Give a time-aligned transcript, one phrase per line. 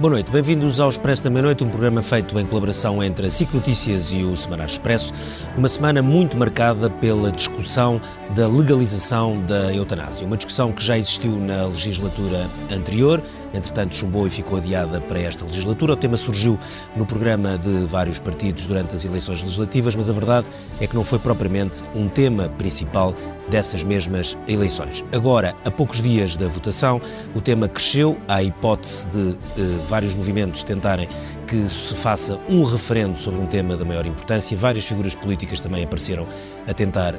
[0.00, 3.52] Boa noite, bem-vindos ao Expresso da Meia-Noite, um programa feito em colaboração entre a SIC
[3.52, 5.12] Notícias e o Semanário Expresso.
[5.58, 8.00] Uma semana muito marcada pela discussão
[8.34, 10.26] da legalização da eutanásia.
[10.26, 13.22] Uma discussão que já existiu na legislatura anterior
[13.52, 15.92] entretanto chumbou e ficou adiada para esta legislatura.
[15.92, 16.58] O tema surgiu
[16.96, 20.48] no programa de vários partidos durante as eleições legislativas, mas a verdade
[20.80, 23.14] é que não foi propriamente um tema principal
[23.48, 25.04] dessas mesmas eleições.
[25.12, 27.00] Agora, a poucos dias da votação,
[27.34, 31.08] o tema cresceu, há a hipótese de eh, vários movimentos tentarem
[31.50, 34.56] que se faça um referendo sobre um tema da maior importância.
[34.56, 36.28] Várias figuras políticas também apareceram
[36.64, 37.18] a tentar uh,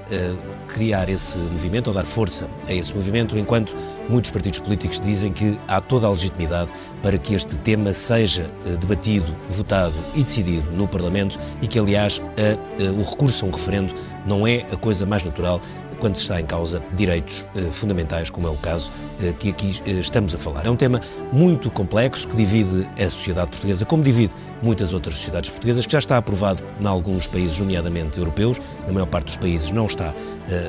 [0.70, 3.75] criar esse movimento, ou dar força a esse movimento, enquanto
[4.09, 8.77] muitos partidos políticos dizem que há toda a legitimidade para que este tema seja uh,
[8.77, 13.93] debatido, votado e decidido no Parlamento e que, aliás, uh, o recurso a um referendo
[14.25, 15.59] não é a coisa mais natural
[16.02, 19.91] quando está em causa direitos eh, fundamentais, como é o caso eh, que aqui eh,
[19.91, 20.66] estamos a falar.
[20.66, 20.99] É um tema
[21.31, 25.99] muito complexo que divide a sociedade portuguesa, como divide muitas outras sociedades portuguesas, que já
[25.99, 30.13] está aprovado em alguns países, nomeadamente europeus, na maior parte dos países não está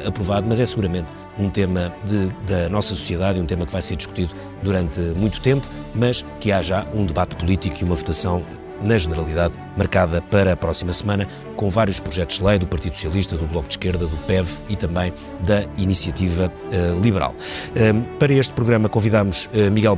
[0.06, 3.96] aprovado, mas é seguramente um tema de, da nossa sociedade, um tema que vai ser
[3.96, 8.44] discutido durante muito tempo, mas que há já um debate político e uma votação
[8.83, 13.36] na generalidade, marcada para a próxima semana, com vários projetos de lei do Partido Socialista,
[13.36, 15.12] do Bloco de Esquerda, do PEV e também
[15.47, 17.34] da Iniciativa uh, Liberal.
[17.34, 19.97] Uh, para este programa convidamos uh, Miguel,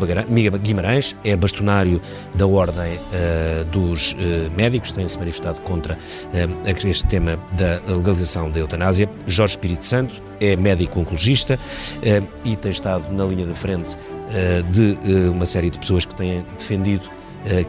[0.60, 2.00] Guimarães, é bastonário
[2.34, 2.98] da Ordem
[3.70, 4.16] dos
[4.56, 5.96] Médicos, tem-se manifestado contra
[6.66, 9.08] este tema da legalização da eutanásia.
[9.26, 11.58] Jorge Espírito Santo é médico oncologista
[12.44, 13.96] e tem estado na linha da frente
[14.70, 17.08] de uma série de pessoas que têm defendido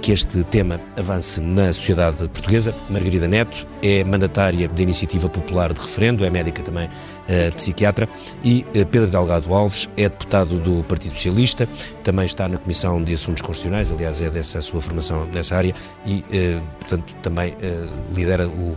[0.02, 2.74] que este tema avance na sociedade portuguesa.
[2.90, 8.10] Margarida Neto é mandatária da Iniciativa Popular de Referendo, é médica também uh, psiquiatra,
[8.44, 11.70] e uh, Pedro Delgado Alves é deputado do Partido Socialista,
[12.04, 16.20] também está na Comissão de Assuntos Constitucionais, aliás, é dessa sua formação nessa área, e,
[16.20, 17.56] uh, portanto, também
[18.14, 18.76] lidera o,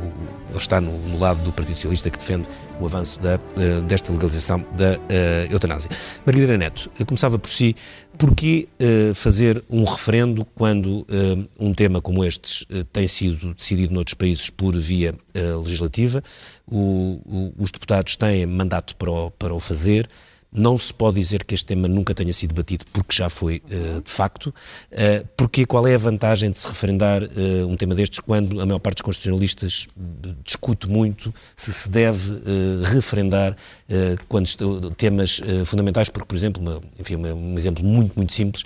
[0.54, 2.48] está no, no, lado do Partido Socialista que defende
[2.80, 3.38] o avanço da,
[3.86, 4.98] desta legalização da
[5.50, 5.90] eutanásia.
[6.24, 7.76] Margarida Neto, começava por si,
[8.16, 8.68] porquê
[9.14, 11.06] fazer um referendo quando
[11.58, 14.97] um tema como este tem sido decidido noutros países por via
[15.64, 16.22] legislativa?
[16.70, 20.08] o, o, os deputados têm mandato para o, para o fazer.
[20.50, 24.00] Não se pode dizer que este tema nunca tenha sido debatido, porque já foi uh,
[24.00, 24.46] de facto.
[24.46, 28.64] Uh, porque qual é a vantagem de se referendar uh, um tema destes quando a
[28.64, 29.88] maior parte dos constitucionalistas
[30.42, 32.32] discute muito se se deve
[32.94, 33.56] referendar
[34.26, 38.64] quando temas fundamentais, porque, por exemplo, uma, enfim, um exemplo muito, muito simples,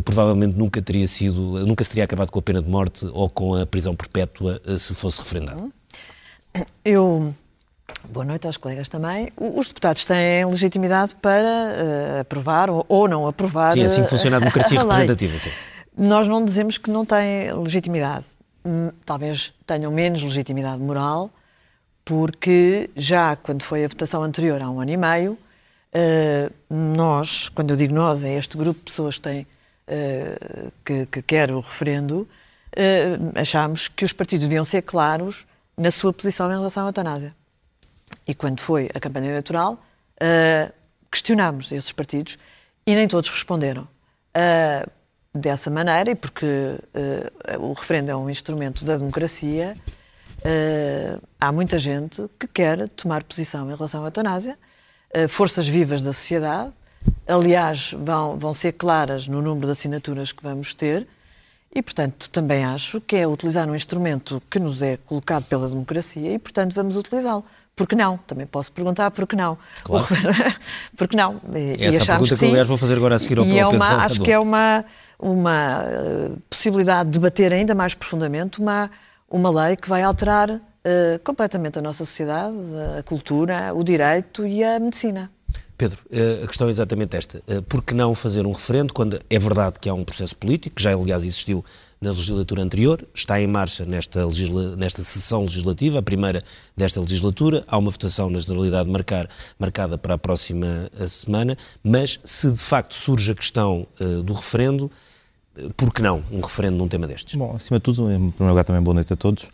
[0.00, 3.54] provavelmente nunca teria sido, nunca se teria acabado com a pena de morte ou com
[3.54, 5.72] a prisão perpétua se fosse referendado.
[6.84, 7.34] Eu
[8.08, 9.30] Boa noite aos colegas também.
[9.36, 13.72] Os deputados têm legitimidade para uh, aprovar ou, ou, não aprovar.
[13.72, 15.38] Sim, assim funciona a democracia a representativa.
[15.38, 15.50] Sim.
[15.96, 18.26] Nós não dizemos que não têm legitimidade.
[18.64, 21.30] Hum, talvez tenham menos legitimidade moral,
[22.04, 27.70] porque já quando foi a votação anterior, há um ano e meio, uh, nós, quando
[27.70, 29.46] eu digo nós, é este grupo de pessoas que, uh,
[30.84, 32.28] que, que quer o referendo,
[33.34, 37.34] achámos que os partidos deviam ser claros na sua posição em relação à eutanásia.
[38.26, 40.72] E quando foi a campanha eleitoral, uh,
[41.10, 42.38] questionámos esses partidos
[42.86, 43.82] e nem todos responderam.
[44.36, 44.90] Uh,
[45.34, 46.46] dessa maneira, e porque
[47.58, 49.78] o referendo é um instrumento da democracia,
[51.40, 54.58] há muita gente que quer tomar posição em relação à eutanásia,
[55.30, 56.70] forças vivas da sociedade,
[57.26, 61.06] aliás, vão, vão ser claras no número de assinaturas que vamos ter,
[61.74, 66.34] e, portanto, também acho que é utilizar um instrumento que nos é colocado pela democracia
[66.34, 67.44] e, portanto, vamos utilizá-lo.
[67.74, 68.18] Por que não?
[68.18, 69.56] Também posso perguntar por que não.
[69.82, 70.06] Claro.
[70.94, 71.40] por que não?
[71.54, 73.58] E, Essa é a pergunta que, que aliás, vou fazer agora a seguir ao, e
[73.58, 74.84] é uma, Acho que é uma,
[75.18, 78.90] uma uh, possibilidade de debater ainda mais profundamente uma,
[79.30, 80.60] uma lei que vai alterar uh,
[81.24, 82.54] completamente a nossa sociedade,
[82.98, 85.30] a cultura, o direito e a medicina.
[85.76, 87.42] Pedro, eh, a questão é exatamente esta.
[87.68, 90.82] Por que não fazer um referendo quando é verdade que há um processo político, que
[90.82, 91.64] já aliás existiu
[92.00, 94.26] na legislatura anterior, está em marcha nesta,
[94.76, 96.42] nesta sessão legislativa, a primeira
[96.76, 97.64] desta legislatura.
[97.66, 99.28] Há uma votação, na generalidade, marcar,
[99.58, 103.86] marcada para a próxima eh, semana, mas se de facto surge a questão
[104.24, 104.90] do referendo,
[105.76, 107.34] por que não um referendo num tema destes?
[107.34, 109.48] Bom, acima de tudo, em primeiro lugar, também boa noite a todos.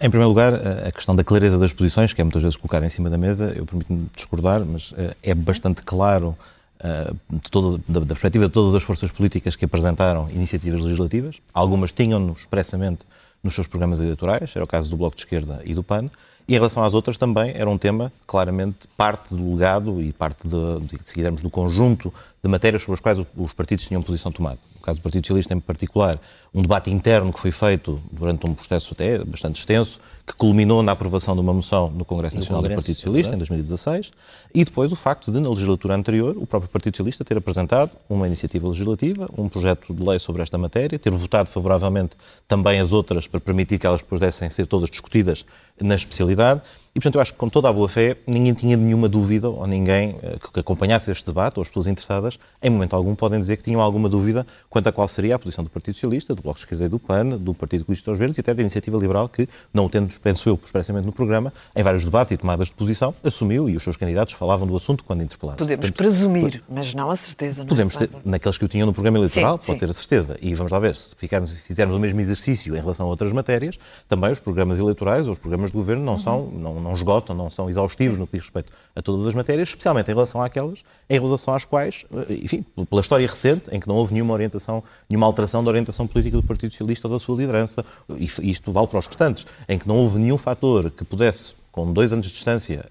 [0.00, 2.90] Em primeiro lugar, a questão da clareza das posições, que é muitas vezes colocada em
[2.90, 4.92] cima da mesa, eu permito-me discordar, mas
[5.22, 6.36] é bastante claro
[6.80, 11.36] eh, de toda, da, da, perspectiva de todas as forças políticas que apresentaram iniciativas legislativas.
[11.52, 13.00] Algumas tinham-no expressamente
[13.42, 16.08] nos seus programas eleitorais, era o caso do Bloco de Esquerda e do PAN,
[16.46, 20.46] e em relação às outras também era um tema claramente parte do legado e parte,
[20.46, 24.58] de, se quisermos, do conjunto de matérias sobre as quais os partidos tinham posição tomada.
[24.88, 26.18] No caso do Partido Socialista em particular,
[26.54, 30.92] um debate interno que foi feito durante um processo até bastante extenso, que culminou na
[30.92, 34.10] aprovação de uma moção no Congresso Nacional Congresso, do Partido Socialista, é em 2016,
[34.54, 38.26] e depois o facto de, na legislatura anterior, o próprio Partido Socialista ter apresentado uma
[38.26, 43.26] iniciativa legislativa, um projeto de lei sobre esta matéria, ter votado favoravelmente também as outras
[43.26, 45.44] para permitir que elas pudessem ser todas discutidas
[45.80, 46.62] na especialidade,
[46.98, 49.64] e, portanto, eu acho que com toda a boa fé, ninguém tinha nenhuma dúvida, ou
[49.68, 53.56] ninguém eh, que acompanhasse este debate, ou as pessoas interessadas, em momento algum podem dizer
[53.56, 56.58] que tinham alguma dúvida quanto a qual seria a posição do Partido Socialista, do Bloco
[56.58, 59.28] de Esquerda e do PAN, do Partido Comunista dos Verdes e até da Iniciativa Liberal,
[59.28, 62.74] que, não o tendo, penso eu, expressamente no programa, em vários debates e tomadas de
[62.74, 65.58] posição, assumiu e os seus candidatos falavam do assunto quando interpelados.
[65.58, 67.58] Podemos portanto, presumir, mas não a certeza.
[67.58, 67.68] Não é?
[67.68, 69.86] podemos ter, naqueles que o tinham no programa eleitoral, sim, pode sim.
[69.86, 70.36] ter a certeza.
[70.42, 73.78] E vamos lá ver, se ficarmos, fizermos o mesmo exercício em relação a outras matérias,
[74.08, 76.18] também os programas eleitorais ou os programas de governo não uhum.
[76.18, 79.68] são, não, não esgotam, não são exaustivos no que diz respeito a todas as matérias,
[79.68, 83.88] especialmente em relação àquelas em relação às quais, eh, enfim, pela história recente, em que
[83.88, 87.36] não houve nenhuma orientação, nenhuma alteração da orientação política do Partido Socialista ou da sua
[87.36, 87.84] liderança,
[88.16, 91.92] e isto vale para os restantes, em que não houve nenhum fator que pudesse com
[91.92, 92.84] dois anos de distância,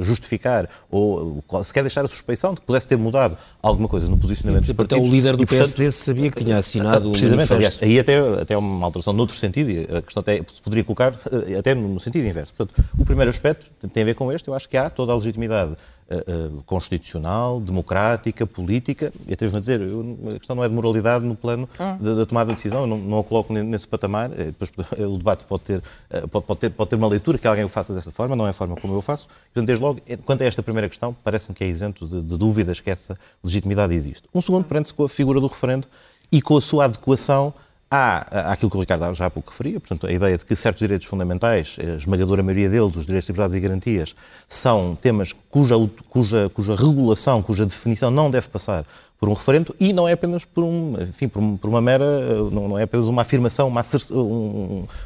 [0.00, 4.66] justificar ou sequer deixar a suspeição de que pudesse ter mudado alguma coisa no posicionamento
[4.66, 4.98] do partido.
[4.98, 7.82] Até o líder do e, portanto, PSD sabia que tinha assinado precisamente, o manifesto.
[7.82, 11.14] Aliás, aí até, até uma alteração noutro sentido, e a questão até se poderia colocar
[11.48, 12.52] eh, até no sentido inverso.
[12.54, 15.16] Portanto, o primeiro aspecto tem a ver com este, eu acho que há toda a
[15.16, 15.76] legitimidade
[16.10, 21.24] uh, constitucional, democrática, política, e atrevo-me a dizer, eu, a questão não é de moralidade
[21.24, 21.96] no plano hum.
[21.98, 25.44] da, da, tomada de decisão, eu não, não a coloco nesse patamar, depois o debate
[25.44, 25.82] pode ter,
[26.30, 28.50] pode, pode, ter, pode ter uma leitura que alguém o faça dessa forma, não é
[28.50, 29.28] a forma como eu o faço.
[29.52, 32.80] Portanto, desde logo, quanto a esta primeira questão, parece-me que é isento de, de dúvidas
[32.80, 34.28] que essa legitimidade existe.
[34.34, 35.86] Um segundo prende-se com a figura do referendo
[36.30, 37.52] e com a sua adequação
[37.92, 40.78] Há aquilo que o Ricardo já há pouco referia, portanto, a ideia de que certos
[40.78, 44.14] direitos fundamentais, a esmagadora maioria deles, os direitos, liberdades e garantias,
[44.48, 45.74] são temas cuja,
[46.08, 48.86] cuja, cuja regulação, cuja definição não deve passar
[49.18, 52.06] por um referendo e não é apenas por, um, enfim, por, por uma mera,
[52.52, 53.82] não, é apenas uma afirmação, uma,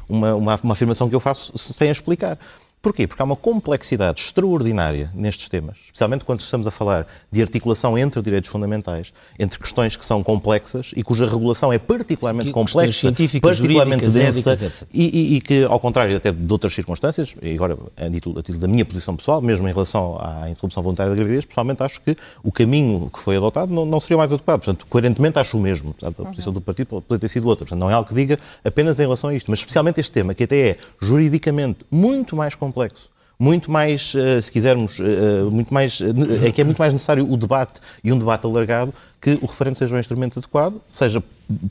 [0.06, 2.38] uma, uma afirmação que eu faço sem a explicar.
[2.84, 3.06] Porquê?
[3.06, 8.20] Porque há uma complexidade extraordinária nestes temas, especialmente quando estamos a falar de articulação entre
[8.20, 13.10] direitos fundamentais, entre questões que são complexas e cuja regulação é particularmente complexa,
[13.40, 17.78] particularmente densa éticas, e, e, e, que, ao contrário até de outras circunstâncias, e agora
[17.96, 21.16] a título, a título da minha posição pessoal, mesmo em relação à interrupção voluntária da
[21.16, 24.60] gravidez, pessoalmente acho que o caminho que foi adotado não, não seria o mais adequado.
[24.60, 25.94] Portanto, coerentemente acho o mesmo.
[25.94, 27.64] Portanto, a posição do partido pode ter sido outra.
[27.64, 30.34] Portanto, não é algo que diga apenas em relação a isto, mas especialmente este tema,
[30.34, 33.14] que até é juridicamente muito mais complexo complexo.
[33.38, 36.00] Muito mais, eh, se quisermos, eh, eh, muito mais,
[36.44, 38.94] é que é muito mais necessário o debate e um debate alargado
[39.24, 41.24] que o referendo seja um instrumento adequado, seja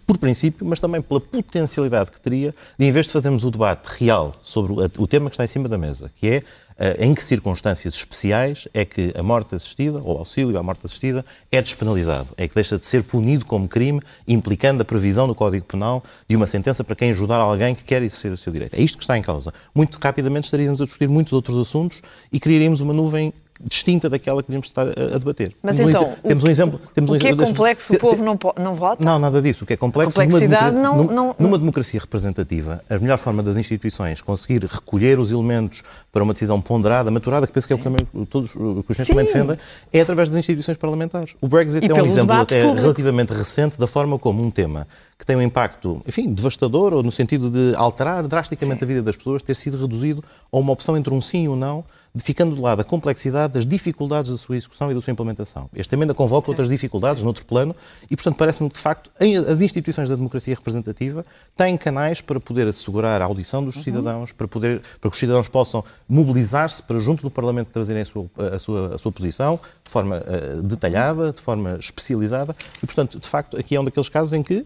[0.08, 3.86] por princípio, mas também pela potencialidade que teria de, em vez de fazermos o debate
[4.00, 7.24] real sobre o tema que está em cima da mesa, que é uh, em que
[7.24, 12.48] circunstâncias especiais é que a morte assistida, ou auxílio à morte assistida, é despenalizado, é
[12.48, 16.48] que deixa de ser punido como crime, implicando a previsão no Código Penal de uma
[16.48, 18.74] sentença para quem ajudar alguém que quer exercer o seu direito.
[18.74, 19.54] É isto que está em causa.
[19.76, 22.02] Muito rapidamente estaríamos a discutir muitos outros assuntos
[22.32, 23.32] e criaríamos uma nuvem
[23.64, 25.56] distinta daquela que devíamos estar a, a debater.
[25.62, 26.82] Mas temos então, um, temos um exemplo.
[26.94, 29.04] Temos o que um, é complexo, o povo não, não vota?
[29.04, 29.64] Não, nada disso.
[29.64, 33.58] O que é complexo, numa, democracia, não, não, numa democracia representativa, a melhor forma das
[33.58, 37.80] instituições conseguir recolher os elementos para uma decisão ponderada, maturada, que penso que é o
[37.80, 39.58] que todos os senhores também defendem,
[39.92, 41.36] é através das instituições parlamentares.
[41.42, 42.82] O Brexit e é um exemplo até público.
[42.82, 44.88] relativamente recente da forma como um tema
[45.24, 48.84] que tem um impacto, enfim, devastador, ou no sentido de alterar drasticamente sim.
[48.84, 51.56] a vida das pessoas, ter sido reduzido a uma opção entre um sim e um
[51.56, 51.86] não,
[52.18, 55.70] ficando de lado a complexidade das dificuldades da sua execução e da sua implementação.
[55.74, 57.74] Este emenda convoca outras dificuldades noutro plano
[58.12, 59.10] e, portanto, parece-me que, de facto,
[59.50, 61.26] as instituições da democracia representativa
[61.56, 63.82] têm canais para poder assegurar a audição dos uhum.
[63.82, 68.06] cidadãos, para, poder, para que os cidadãos possam mobilizar-se para, junto do Parlamento, trazerem a
[68.06, 73.18] sua, a sua, a sua posição de forma uh, detalhada, de forma especializada e, portanto,
[73.18, 74.66] de facto, aqui é um daqueles casos em que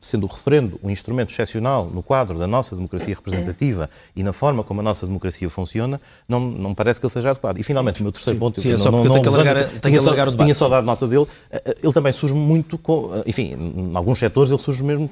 [0.00, 4.62] sendo o referendo um instrumento excepcional no quadro da nossa democracia representativa e na forma
[4.62, 7.58] como a nossa democracia funciona, não, não parece que ele seja adequado.
[7.58, 8.40] E finalmente, o meu terceiro Sim.
[8.40, 11.26] ponto, Sim, eu não, não, que alargar, tinha, só, o tinha só dado nota dele,
[11.50, 15.10] eh, eh, ele também surge muito, com, eh, enfim, em alguns setores ele surge mesmo,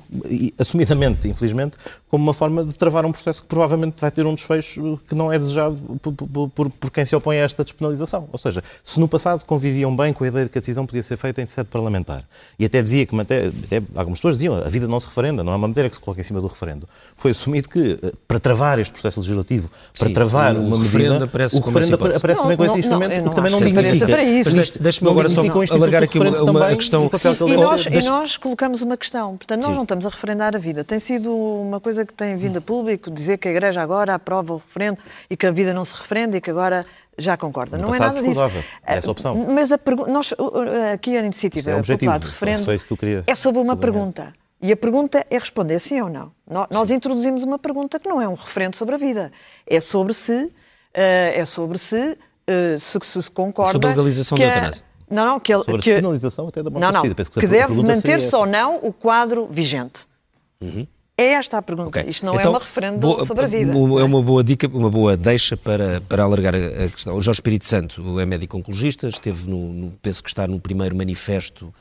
[0.59, 1.77] assumidamente, infelizmente,
[2.09, 5.33] como uma forma de travar um processo que provavelmente vai ter um desfecho que não
[5.33, 8.29] é desejado por, por, por, por quem se opõe a esta despenalização.
[8.31, 11.03] Ou seja, se no passado conviviam bem com a ideia de que a decisão podia
[11.03, 12.25] ser feita em sede parlamentar,
[12.59, 15.57] e até dizia que, até, até algumas pessoas diziam, vida não se referenda, não é
[15.57, 16.89] uma matéria que se coloca em cima do referendo.
[17.17, 21.09] Foi assumido que, eh, para travar este processo legislativo, para Sim, travar o uma referendo
[21.15, 22.17] medida, aparece o referendo hipótese.
[22.19, 24.07] aparece também com Não, esse não, instrumento, não que também não dignifica.
[24.81, 25.41] deixe-me Não agora só
[25.75, 27.07] alargar do aqui uma, uma também, questão.
[27.07, 29.37] o papel que ele E deve nós, e nós colocamos uma questão.
[29.37, 29.77] Portanto, nós Sim.
[29.77, 30.85] não estamos a referendar a vida.
[30.85, 34.53] Tem sido uma coisa que tem vindo a público dizer que a Igreja agora aprova
[34.53, 34.99] o referendo
[35.31, 36.85] e que a vida não se referenda e que agora
[37.19, 37.79] já concorda.
[37.79, 38.41] No não é nada disso.
[38.87, 39.35] É essa a opção.
[39.49, 41.99] Mas a pergu- nós, uh, aqui a iniciativa Isso é objetivo.
[42.13, 43.79] popular de referendo Só isso que eu queria é sobre uma sublinhar.
[43.81, 44.35] pergunta.
[44.61, 46.33] E a pergunta é responder sim ou não.
[46.71, 49.31] Nós introduzimos uma pergunta que não é um referendo sobre a vida.
[49.67, 50.51] É sobre se,
[50.95, 53.73] eh, é sobre se, eh, se, se se concorda.
[53.73, 54.85] Sobre a legalização que da a- eutanásia.
[55.09, 57.47] Não, não, que, ele- Sobre a que despenalização até da morte não, não, que que
[57.47, 60.07] a deve manter-se ou não o quadro vigente.
[61.19, 61.89] É esta a pergunta.
[62.01, 62.05] Ok.
[62.11, 63.73] Isto não é Então, uma referendo boa- sobre a vida.
[63.73, 67.15] É uma boa dica, uma boa deixa para, para alargar a, a questão.
[67.17, 70.95] O Jorge Espírito Santo é médico oncologista, esteve no, no- penso que está no primeiro
[70.95, 71.73] manifesto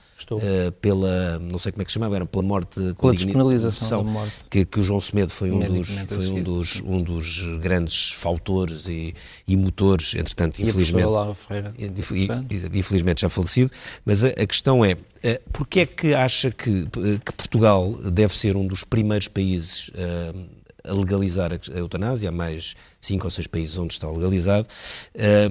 [0.42, 4.04] Eh, pela, não sei como é que se chamava, era pela morte com Pela despenalização
[4.06, 4.34] da morte.
[4.50, 8.88] Que, que o João Semedo foi um dos, foi um dos, um dos grandes fautores
[8.88, 9.14] e,
[9.48, 11.04] e motores, entretanto, E infelizmente.
[11.36, 11.74] Ferreira.
[11.78, 13.70] I- Infelizmente já falecido,
[14.06, 18.36] mas a, a questão é, eh, porquê é que acha que, eh, que Portugal deve
[18.38, 20.34] ser um dos primeiros países eh,
[20.88, 24.68] a legalizar a eutanásia, há mais cinco ou seis países onde está legalizado,
[25.14, 25.50] eh,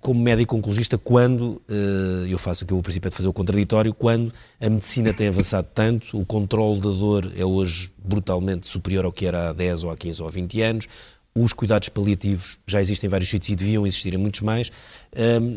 [0.00, 4.32] como médico oncologista, quando, eh, eu faço aqui o princípio de fazer o contraditório, quando
[4.60, 9.26] a medicina tem avançado tanto, o controle da dor é hoje brutalmente superior ao que
[9.26, 10.88] era há 10 ou há 15 ou há 20 anos,
[11.36, 14.70] os cuidados paliativos já existem em vários sítios e deviam existir em muitos mais.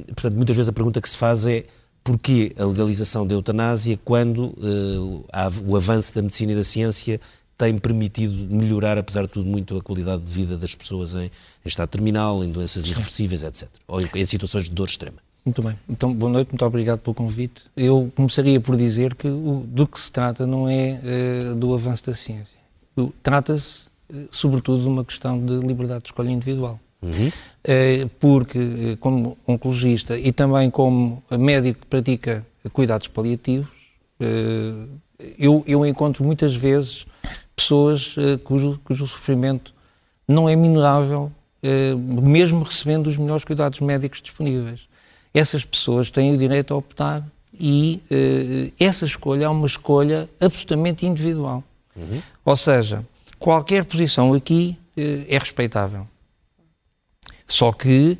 [0.07, 1.65] Portanto, muitas vezes a pergunta que se faz é
[2.03, 4.55] porquê a legalização da eutanásia quando
[5.31, 7.21] há- o avanço da medicina e da ciência
[7.57, 11.31] tem permitido melhorar, apesar de tudo, muito a qualidade de vida das pessoas em, em
[11.65, 13.67] estado terminal, em doenças irreversíveis, etc.
[13.87, 15.17] Ou em, em situações de dor extrema.
[15.47, 15.79] Muito bem.
[15.87, 17.63] Então, boa noite, muito obrigado pelo convite.
[17.75, 22.05] Eu começaria por dizer que o, do que se trata não é eh, do avanço
[22.05, 22.59] da ciência.
[23.23, 26.77] Trata-se, eh, sobretudo, de uma questão de liberdade de escolha individual.
[27.63, 33.69] Eh, porque, como oncologista e também como médico que pratica cuidados paliativos,
[35.39, 37.05] eu, eu encontro muitas vezes
[37.57, 39.73] pessoas eh, cujo, cujo sofrimento
[40.27, 41.31] não é minorável,
[41.63, 44.87] eh, mesmo recebendo os melhores cuidados médicos disponíveis.
[45.33, 47.27] Essas pessoas têm o direito a optar
[47.59, 51.63] e eh, essa escolha é uma escolha absolutamente individual.
[52.45, 53.03] Ou seja,
[53.39, 56.07] qualquer posição aqui é respeitável.
[57.47, 58.19] Só que,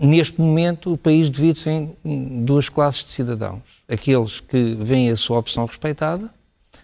[0.00, 1.68] neste momento, o país divide-se
[2.02, 3.60] em duas classes de cidadãos.
[3.86, 6.30] Aqueles que veem a sua opção respeitada,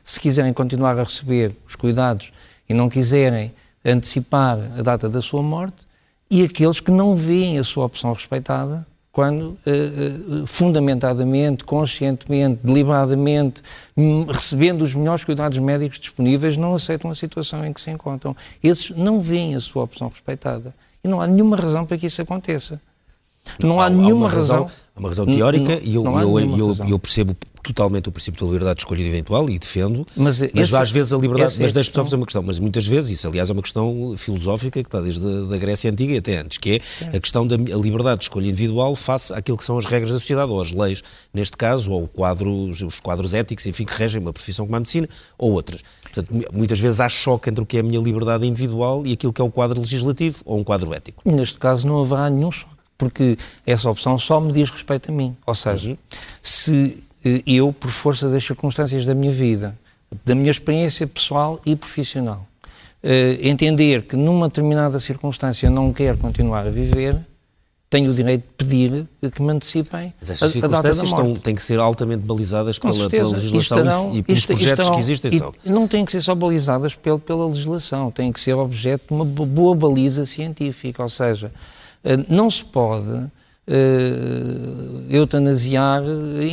[0.04, 2.32] se quiserem continuar a receber os cuidados
[2.68, 3.52] e não quiserem
[3.84, 5.86] antecipar a data da sua morte,
[6.30, 13.60] e aqueles que não veem a sua opção respeitada quando, eh, eh, fundamentadamente, conscientemente, deliberadamente,
[13.94, 18.34] hum, recebendo os melhores cuidados médicos disponíveis, não aceitam a situação em que se encontram.
[18.64, 20.74] Esses não veem a sua opção respeitada.
[21.04, 22.80] E não há nenhuma razão para que isso aconteça.
[23.62, 24.78] Não há, nenhuma uma razão, razão.
[24.96, 28.40] há uma razão teórica Não- e eu, há eu, eu, eu percebo totalmente o princípio
[28.40, 31.72] da liberdade de escolha eventual e defendo, Mas mas, essa- às vezes a liberdade, mas
[31.72, 34.88] deixe-me só fazer uma questão, mas muitas vezes, isso aliás é uma questão filosófica que
[34.88, 37.76] está desde a da Grécia Antiga e até antes, que é a questão da a
[37.78, 41.02] liberdade de escolha individual face àquilo que são as regras da sociedade, ou as leis,
[41.32, 44.80] neste caso, ou quadro, os, os quadros éticos, enfim, que regem uma profissão como a
[44.80, 45.82] medicina, ou outras.
[46.02, 49.12] Portanto, mu- muitas vezes há choque entre o que é a minha liberdade individual e
[49.12, 51.22] aquilo que é o quadro legislativo ou um quadro ético.
[51.28, 55.36] Neste caso não haverá nenhum choque, porque essa opção só me diz respeito a mim.
[55.46, 55.96] Ou seja,
[56.42, 57.11] se eh,
[57.46, 59.74] eu, por força das circunstâncias da minha vida,
[60.24, 62.46] da minha experiência pessoal e profissional,
[63.02, 67.18] eh, entender que numa determinada circunstância não quero continuar a viver,
[67.88, 71.42] tenho o direito de pedir que me antecipem Mas a, estas a circunstâncias estão, morte.
[71.42, 73.24] têm que ser altamente balizadas pela, certeza.
[73.24, 75.38] pela legislação E estarão- e, pelos projetos estarão- que existem.
[75.38, 75.54] são.
[75.64, 79.24] Não têm que ser só balizadas pel- pela legislação, têm que ser objeto de uma
[79.26, 81.52] bo- boa baliza científica, ou seja,
[82.02, 83.26] eh, não se pode
[83.64, 86.02] eh, eutanasiar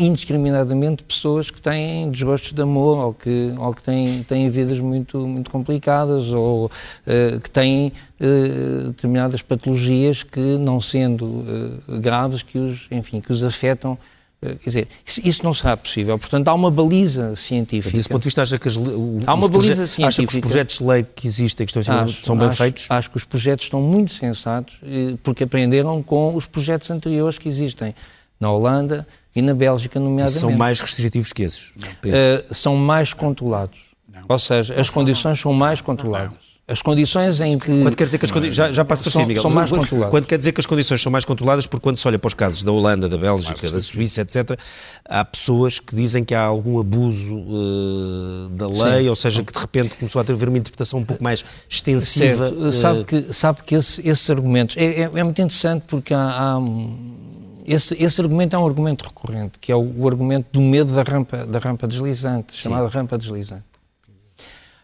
[0.10, 5.18] indiscriminadamente pessoas que têm desgostos de amor ou que, ou que têm, têm vidas muito,
[5.20, 6.70] muito complicadas ou
[7.08, 11.46] eh, que têm eh, determinadas patologias que, não sendo
[11.88, 13.98] eh, graves, que os, enfim, que os afetam
[14.42, 14.88] eh, Quer dizer,
[15.26, 16.18] isso, não será possível.
[16.18, 17.96] Portanto, há uma baliza científica.
[17.98, 20.42] Desse ponto de vista, acha que, as, o- Há uma baliza acha que os científica.
[20.48, 22.86] projetos de lei que existem, que estão Acho- são bem acho- feitos?
[22.90, 27.50] Acho que os projetos estão muito sensatos, eh, porque aprenderam com os projetos anteriores que
[27.50, 27.94] existem
[28.40, 29.06] na Holanda
[29.36, 30.40] e na Bélgica, E nomeadamente.
[30.40, 31.74] são mais restritivos que esses?
[32.06, 33.78] Eh, são mais controlados.
[34.28, 36.50] Ou seja, as condições são mais controladas.
[36.68, 37.66] As condições em que.
[37.82, 38.56] Quando quer dizer que as condições.
[38.56, 39.42] Já, já passo para São- si, Miguel.
[39.42, 40.12] são mais quando, controladas.
[40.12, 42.36] quando quer dizer que as condições são mais controladas, porque quando se olha para os
[42.36, 44.52] casos da Holanda, da Bélgica, da Suíça, etc.,
[45.04, 49.60] há pessoas que dizem que há algum abuso eh, da lei, ou seja, que de
[49.60, 52.50] repente começou a ter uma interpretação um pouco mais extensiva.
[52.50, 52.68] Certo.
[52.68, 54.78] eh, Sabe que, sabe que esse- esses argumentos.
[54.78, 56.20] É, é- é muito interessante porque há.
[56.20, 56.60] há
[57.72, 61.04] esse, esse argumento é um argumento recorrente, que é o, o argumento do medo da
[61.04, 63.64] rampa, da rampa deslizante, chamada rampa deslizante.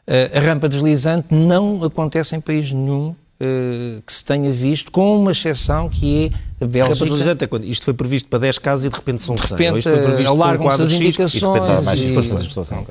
[0.07, 5.19] Eh, a rampa deslizante não acontece em país nenhum eh, que se tenha visto, com
[5.19, 6.93] uma exceção que é a a Bélgica.
[6.93, 9.49] rampa deslizante é quando isto foi previsto para 10 casos e de repente são 100.
[9.49, 11.33] repente, ou isto foi previsto alargam-se as indicações.
[11.35, 12.85] E de repente e- de legislação.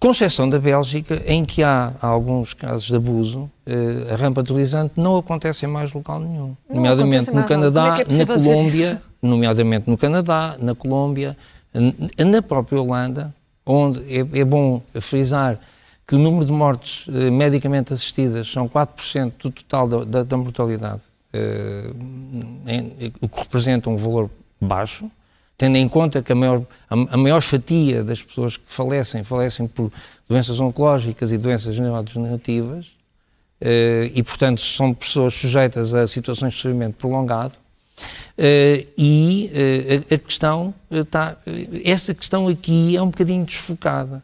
[0.00, 4.92] Com exceção da Bélgica, em que há alguns casos de abuso, eh, a rampa deslizante
[4.96, 6.56] não acontece em mais local nenhum.
[6.68, 7.44] Não nomeadamente no.
[7.44, 11.36] Canadá, é é na Colômbia, nomeadamente no Canadá, na Colômbia,
[12.24, 13.34] na própria Holanda,
[13.66, 15.58] onde é, é bom frisar
[16.06, 20.36] que o número de mortes eh, medicamente assistidas são 4% do total da, da- da
[20.36, 21.02] mortalidade,
[21.32, 21.90] eh,
[22.68, 25.10] em- o que representa um valor baixo,
[25.58, 29.66] tendo em conta que a maior, a, a maior fatia das pessoas que falecem, falecem
[29.66, 29.92] por
[30.28, 32.86] doenças oncológicas e doenças neurodegenerativas,
[33.60, 37.54] eh, e, portanto, são pessoas sujeitas a situações de sofrimento prolongado.
[38.36, 41.36] Eh, e eh, a, a questão está.
[41.84, 44.22] Essa questão aqui é um bocadinho desfocada.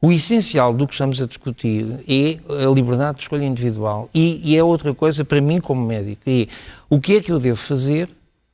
[0.00, 4.08] O essencial do que estamos a discutir é a liberdade de escolha individual.
[4.14, 6.46] E, e é outra coisa para mim, como médico: é
[6.88, 8.08] o que é que eu devo fazer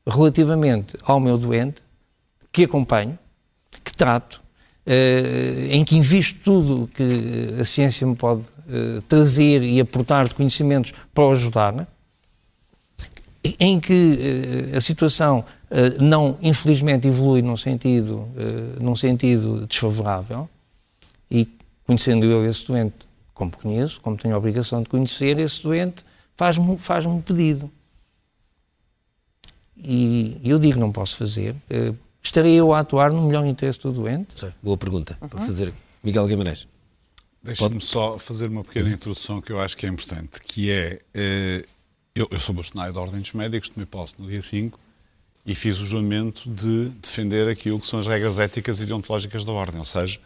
[0.04, 1.85] relativamente ao meu doente,
[2.56, 3.18] que acompanho,
[3.84, 4.40] que trato,
[4.86, 10.34] eh, em que invisto tudo que a ciência me pode eh, trazer e aportar de
[10.34, 11.86] conhecimentos para o ajudar, né?
[13.60, 15.44] em que eh, a situação
[16.00, 18.26] não, infelizmente, evolui num sentido,
[18.80, 20.48] num sentido desfavorável
[21.28, 21.46] e
[21.84, 22.94] conhecendo eu esse doente
[23.34, 26.04] como conheço, como tenho a obrigação de conhecer, esse doente
[26.36, 27.68] faz-me faz um pedido.
[29.76, 31.54] E eu digo não posso fazer.
[32.26, 34.38] Estarei eu a atuar no melhor interesse do doente?
[34.40, 35.72] Sei, Boa pergunta para fazer.
[36.02, 36.66] Miguel Guimarães.
[37.40, 41.64] Deixa-me só fazer uma pequena introdução que eu acho que é importante, que é, eh,
[42.16, 44.76] eu, eu sou bastonário da Ordem dos Médicos, tomei posse no dia 5
[45.46, 49.52] e fiz o juramento de defender aquilo que são as regras éticas e deontológicas da
[49.52, 50.18] Ordem, ou seja,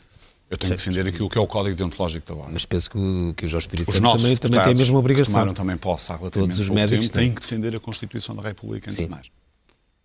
[0.49, 2.55] eu tenho que defender aquilo que é o Código Deontológico da Ordem.
[2.55, 4.77] Mas penso que o, que o Jorge Espírito Os Santo nossos também, também tem a
[4.77, 5.35] mesma obrigação.
[5.35, 7.35] tomaram também posse há relativamente Todos os pouco médicos tempo, têm têm.
[7.35, 9.05] que defender a Constituição da República, antes Sim.
[9.05, 9.27] de mais.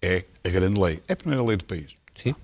[0.06, 1.02] É a grande lei.
[1.08, 1.96] É a primeira lei do país.
[2.14, 2.36] Sim.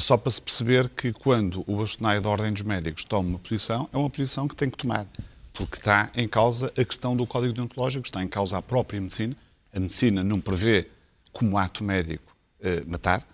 [0.00, 3.88] Só para se perceber que quando o bastonário da Ordem dos Médicos toma uma posição,
[3.92, 5.06] é uma posição que tem que tomar,
[5.52, 9.36] porque está em causa a questão do Código Deontológico, está em causa a própria medicina.
[9.72, 10.88] A medicina não prevê
[11.32, 13.26] como ato médico eh, matar,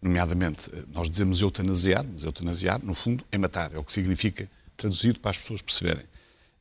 [0.00, 4.48] nomeadamente, eh, nós dizemos eutanasiar, mas eutanasiar, no fundo, é matar, é o que significa,
[4.76, 6.04] traduzido para as pessoas perceberem.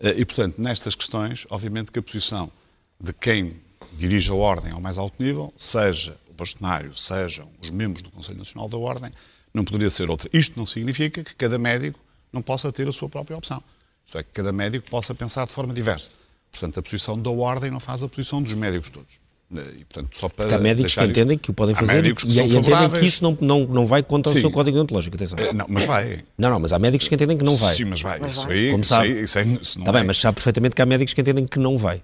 [0.02, 2.52] Eh, E, portanto, nestas questões, obviamente que a posição
[3.00, 3.58] de quem
[3.94, 8.38] dirige a Ordem ao mais alto nível, seja o bastonário, sejam os membros do Conselho
[8.38, 9.12] Nacional da Ordem,
[9.54, 10.30] não poderia ser outra.
[10.34, 12.00] Isto não significa que cada médico
[12.32, 13.62] não possa ter a sua própria opção.
[14.06, 16.12] Isto é, que cada médico possa pensar de forma diversa.
[16.52, 19.20] Portanto, a posição da Ordem não faz a posição dos médicos todos.
[19.54, 22.40] E, portanto, só para Porque há médicos que entendem que o podem fazer e, e
[22.42, 24.40] entendem que isso não, não, não vai contra o Sim.
[24.40, 25.18] seu código deontológico.
[25.18, 25.38] Atenção.
[25.38, 26.24] Eh, Não, mas vai.
[26.38, 27.74] Não, não, mas há médicos que entendem que não vai.
[27.74, 28.22] Sim, mas vai.
[28.26, 28.54] Isso vai.
[28.54, 29.08] aí, Como isso sabe.
[29.08, 31.46] aí, isso aí, isso não Está bem, mas sabe perfeitamente que há médicos que entendem
[31.46, 32.02] que não vai.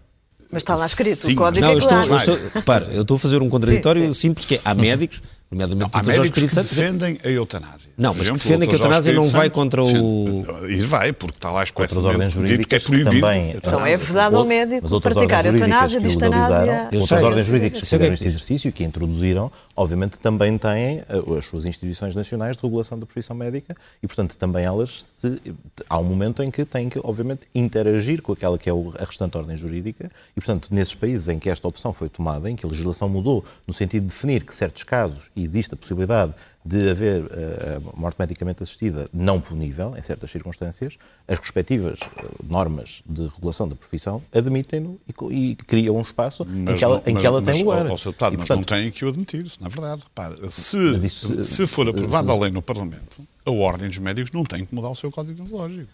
[0.52, 2.12] Mas está lá escrito, Sim, o código Não, é eu estou, claro.
[2.12, 5.90] eu estou, repare, eu estou a fazer um contraditório simples, que é, há médicos, nomeadamente
[5.94, 6.06] Há o Dr.
[6.06, 7.92] Jorge médicos Espírito que Santo, defendem a eutanásia.
[7.98, 11.50] Não, mas que defendem que a eutanásia não vai contra o- E vai, porque está
[11.52, 13.12] lá expressamente dito que é proibido.
[13.12, 13.52] também.
[13.56, 16.90] Então é vedado ao médico praticar jurídicas eutanásia, distanásia.
[16.94, 21.06] Outras ordens jurídicas que fizeram que- este exercício e que introduziram, obviamente também têm eh,
[21.38, 25.42] as suas instituições nacionais de regulação da profissão médica e, portanto, também elas, se-
[25.90, 29.04] há um momento em que têm que, obviamente, interagir com aquela que é o- a
[29.06, 32.66] restante ordem jurídica e, portanto, nesses países em que esta opção foi tomada, em que
[32.66, 36.34] a legislação mudou no sentido de definir que certos casos existe a possibilidade
[36.66, 40.98] de haver eh, morte medicamente assistida não punível, em certas circunstâncias,
[41.28, 45.00] as respectivas eh, normas de regulação da profissão admitem-no
[45.32, 47.64] e, e criam um espaço em Mas que ela, em mas- que ela mas, tem
[47.66, 47.86] lugar.
[47.88, 48.06] ó, Sr.
[48.10, 50.04] Deputado, E, mas portanto, não têm que o admitir, isso não é verdade.
[50.04, 54.32] Repare, se, Mas isso, se for aprovada a lei no Parlamento, a Ordem dos Médicos
[54.32, 55.88] não tem que mudar o seu Código Deontológico.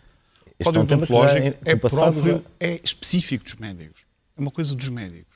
[0.59, 4.01] O Código é já Deontológico em- é passado próprio, já- é específico dos médicos.
[4.37, 5.33] É uma coisa dos médicos.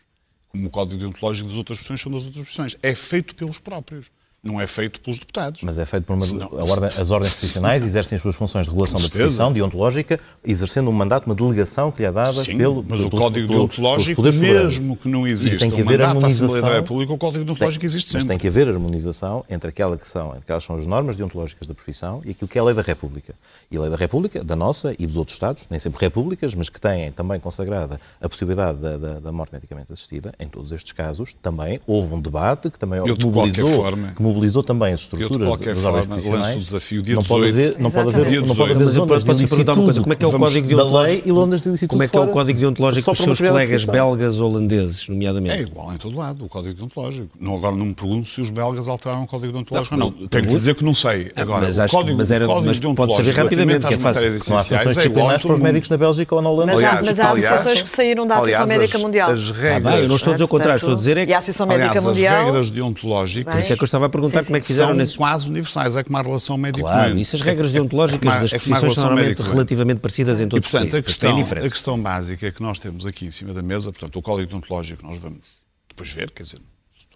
[0.49, 2.77] Como o Código Deontológico das outras profissões são das outras profissões.
[2.81, 4.09] É feito pelos próprios.
[4.43, 5.61] Não é feito pelos deputados.
[5.63, 6.25] Mas é feito por uma.
[6.25, 10.89] Senão- ordem- as ordens profissionais exercem as suas funções de regulação da profissão, deontológica, exercendo
[10.89, 12.83] um mandato, uma delegação que lhe é dada Sim, pelo.
[12.87, 16.21] mas o pelos- Código pelos- deontológico, mesmo que não exista tem que um haver mandato
[16.21, 16.81] da Assembleia da harmonização.
[16.81, 18.27] República, o Código deontológico existe Mas sempre.
[18.29, 21.73] tem que haver harmonização entre aquela que são, entre aquelas são as normas deontológicas da
[21.73, 23.33] profissão e aquilo que é a lei da República.
[23.69, 26.69] E a lei da República, da nossa e dos outros Estados, nem sempre repúblicas, mas
[26.69, 30.91] que têm também consagrada a possibilidade da, da- da morte medicamente assistida, em todos estes
[30.93, 34.93] casos, também houve um debate que também Eu, de qualquer mobilizou, forma- que mobilizou também
[34.93, 37.67] as Eu, estruturas de qualquer das ordens forma, o desafio dia não pode 18.
[37.67, 40.27] haver, não pode haver, não pode haver Mas zonas de coisa, como é que é
[40.27, 43.11] o código da lei e lonas de ilicitude Como é que é o código deontológico
[43.11, 45.61] dos seus colegas belgas ou holandeses, É nomeadamente?
[45.63, 47.29] igual em todo lado, o Código Deontológico.
[47.39, 50.19] Não, agora não me pergunto se os belgas alteraram o Código Deontológico Não, ou não.
[50.21, 51.31] não, Tenho que dizer que não sei.
[51.35, 53.87] Ah, Agora, mas o acho que- Código, mas era- o código mas pode saber rapidamente,
[53.87, 54.21] que é fácil.
[54.39, 56.73] São ações essenciais é disciplinares para os o médicos na Bélgica ou na Holanda.
[56.75, 59.31] Mas há- há associações que saíram da Associação Médica Mundial.
[59.31, 61.23] As regras, bem, eu não estou a dizer o contrário, estou a dizer é E
[61.23, 61.33] a que...
[61.33, 64.47] Associação Médica aliás, as regras deontológicas Por isso é que eu estava a perguntar Sim,
[64.47, 64.73] como é que sim.
[64.73, 65.17] fizeram são nesse...
[65.17, 68.53] quase universais, é como a relação médico Claro, isso as regras deontológicas É a- das
[68.53, 71.17] é a profissões são normalmente relativamente parecidas em E, todos os portanto, a países.
[71.17, 74.21] tem questão, a questão básica que nós temos aqui em cima da mesa, portanto, o
[74.21, 75.39] código deontológico nós vamos
[75.87, 76.59] depois ver, quer dizer,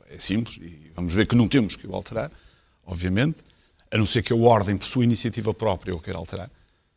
[0.10, 2.32] é simples e vamos ver que não temos que o alterar,
[2.86, 3.44] obviamente,
[3.92, 6.50] a não ser que a Ordem, por sua iniciativa própria, o queira alterar.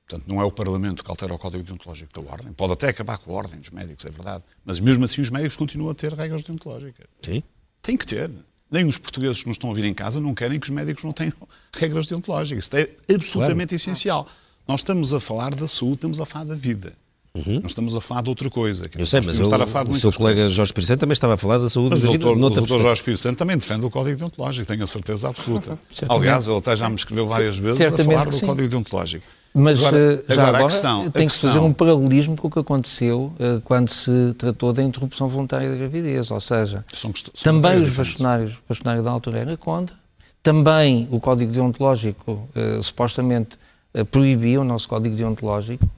[0.08, 2.52] Portanto, não é o Parlamento que altera o código deontológico da Ordem.
[2.52, 4.44] Pode até acabar com a Ordem dos médicos, é verdade.
[4.64, 7.06] Mas mesmo assim os médicos continuam a ter regras deontológicas.
[7.22, 7.42] Sim.
[7.80, 8.30] Tem que ter.
[8.74, 11.04] Nem os portugueses que nos estão a vir em casa não querem que os médicos
[11.04, 11.32] não tenham
[11.78, 12.64] regras deontológicas.
[12.64, 14.26] Isto é absolutamente essencial.
[14.66, 16.92] Nós estamos a falar da saúde, estamos a falar da vida.
[17.36, 18.84] Não estamos a falar de outra coisa.
[18.84, 18.90] Uhum.
[19.00, 19.46] Eu sei, nós mas eu-
[19.88, 20.52] o seu colega coisas.
[20.52, 22.60] Jorge Santo também estava a falar da saúde Mas da o vida doutor, o noutra
[22.62, 22.80] doutor.
[22.80, 25.76] Jorge Santo também defende o Código Deontológico, tenho a certeza absoluta.
[26.08, 28.46] Aliás, ele até já me escreveu várias vezes a falar do sim.
[28.46, 29.24] Código Deontológico.
[29.56, 32.50] Mas Agora- eh, já agora, agora, questão- tem que se fazer um paralelismo com o
[32.50, 37.32] que aconteceu eh, quando se tratou da interrupção voluntária da gravidez, ou seja, São são
[37.52, 39.94] também os bastonários, o bastonário da altura era contra,
[40.42, 43.56] também o Código Deontológico eh, supostamente
[43.94, 45.88] eh, proibia o nosso Código Deontológico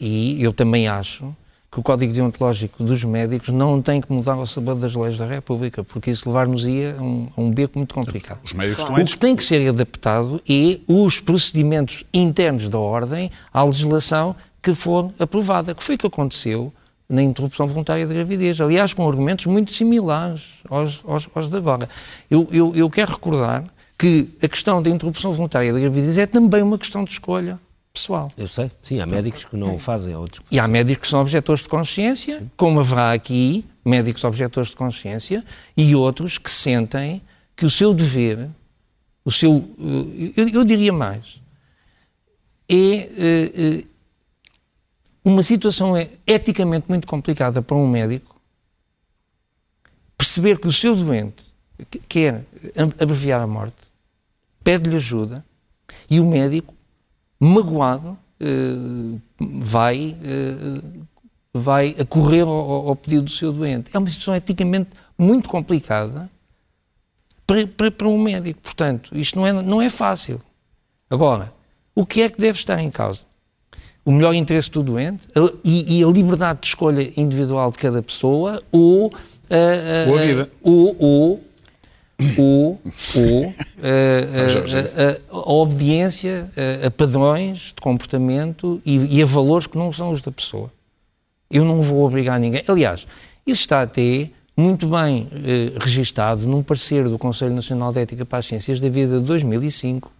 [0.00, 1.34] e eu também acho
[1.70, 5.26] que o Código Deontológico dos médicos não tem que mudar ao sabor das leis da
[5.26, 8.40] República, porque isso levar-nos-ia a um, a um beco muito complicado.
[8.42, 13.30] Os médicos estão O que tem que ser adaptado é os procedimentos internos da ordem
[13.52, 16.72] à legislação que for aprovada, que foi o que aconteceu
[17.08, 18.60] na interrupção voluntária da gravidez.
[18.60, 21.88] Aliás, com argumentos muito similares aos, aos, aos de agora.
[22.30, 23.64] Eu, eu, eu quero recordar
[23.98, 27.58] que a questão da interrupção voluntária da gravidez é também uma questão de escolha
[27.98, 28.28] pessoal.
[28.36, 31.20] Eu sei, sim, há médicos que não o fazem, outros E há médicos que são
[31.20, 35.44] objetores de consciência, como haverá aqui médicos objetores de consciência,
[35.76, 37.20] e outros que sentem
[37.56, 38.48] que o seu dever,
[39.24, 41.40] o seu, eh, eu, eu diria mais,
[42.68, 43.84] é eh,
[45.24, 48.40] uma situação é eticamente muito complicada para um médico
[50.16, 51.42] perceber que o seu doente
[51.90, 52.44] que- quer
[53.00, 53.76] abreviar a morte,
[54.62, 55.44] pede-lhe ajuda,
[56.10, 56.74] e o médico
[57.40, 60.80] magoado, eh, vai, eh,
[61.54, 63.90] vai acorrer ao, ao- pedido do seu doente.
[63.94, 66.28] É uma situação eticamente muito complicada
[67.46, 68.60] para, para, para um médico.
[68.62, 70.40] Portanto, isto não é, não é fácil.
[71.10, 71.52] Agora,
[71.94, 73.22] o que é que deve estar em causa?
[74.04, 78.02] O melhor interesse do doente a- e, e a liberdade de escolha individual de cada
[78.02, 79.12] pessoa ou,
[80.08, 80.20] Ou a
[80.62, 81.44] ou, ou,
[82.36, 82.80] ou,
[83.16, 84.24] ou é
[85.00, 86.50] ah, ah, a obediência
[86.82, 90.72] a, a padrões de comportamento e, e a valores que não são os da pessoa.
[91.50, 92.62] Eu não vou obrigar ninguém.
[92.66, 93.06] Aliás,
[93.46, 98.40] isso está até muito bem eh, registado num parecer do Conselho Nacional de Ética para
[98.40, 100.12] as Ciências da Vida de 2005,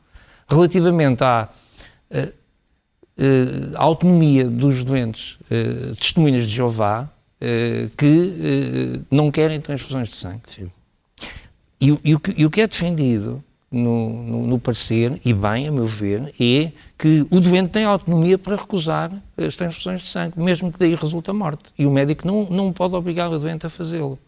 [0.49, 1.49] relativamente à
[2.09, 2.33] eh,
[3.19, 10.15] eh, autonomia dos doentes eh, testemunhas de Jeová eh, que eh, não querem transfusões de
[10.15, 10.43] sangue.
[10.47, 10.71] Sim.
[11.81, 15.69] E, e o que, e o que é defendido no, no, no parecer, e bem,
[15.69, 20.41] a meu ver, é que o doente tem autonomia para recusar as transfusões de sangue,
[20.41, 21.71] mesmo que daí resulte a morte.
[21.79, 24.19] E o médico não, não pode obrigar o doente a fazê-lo.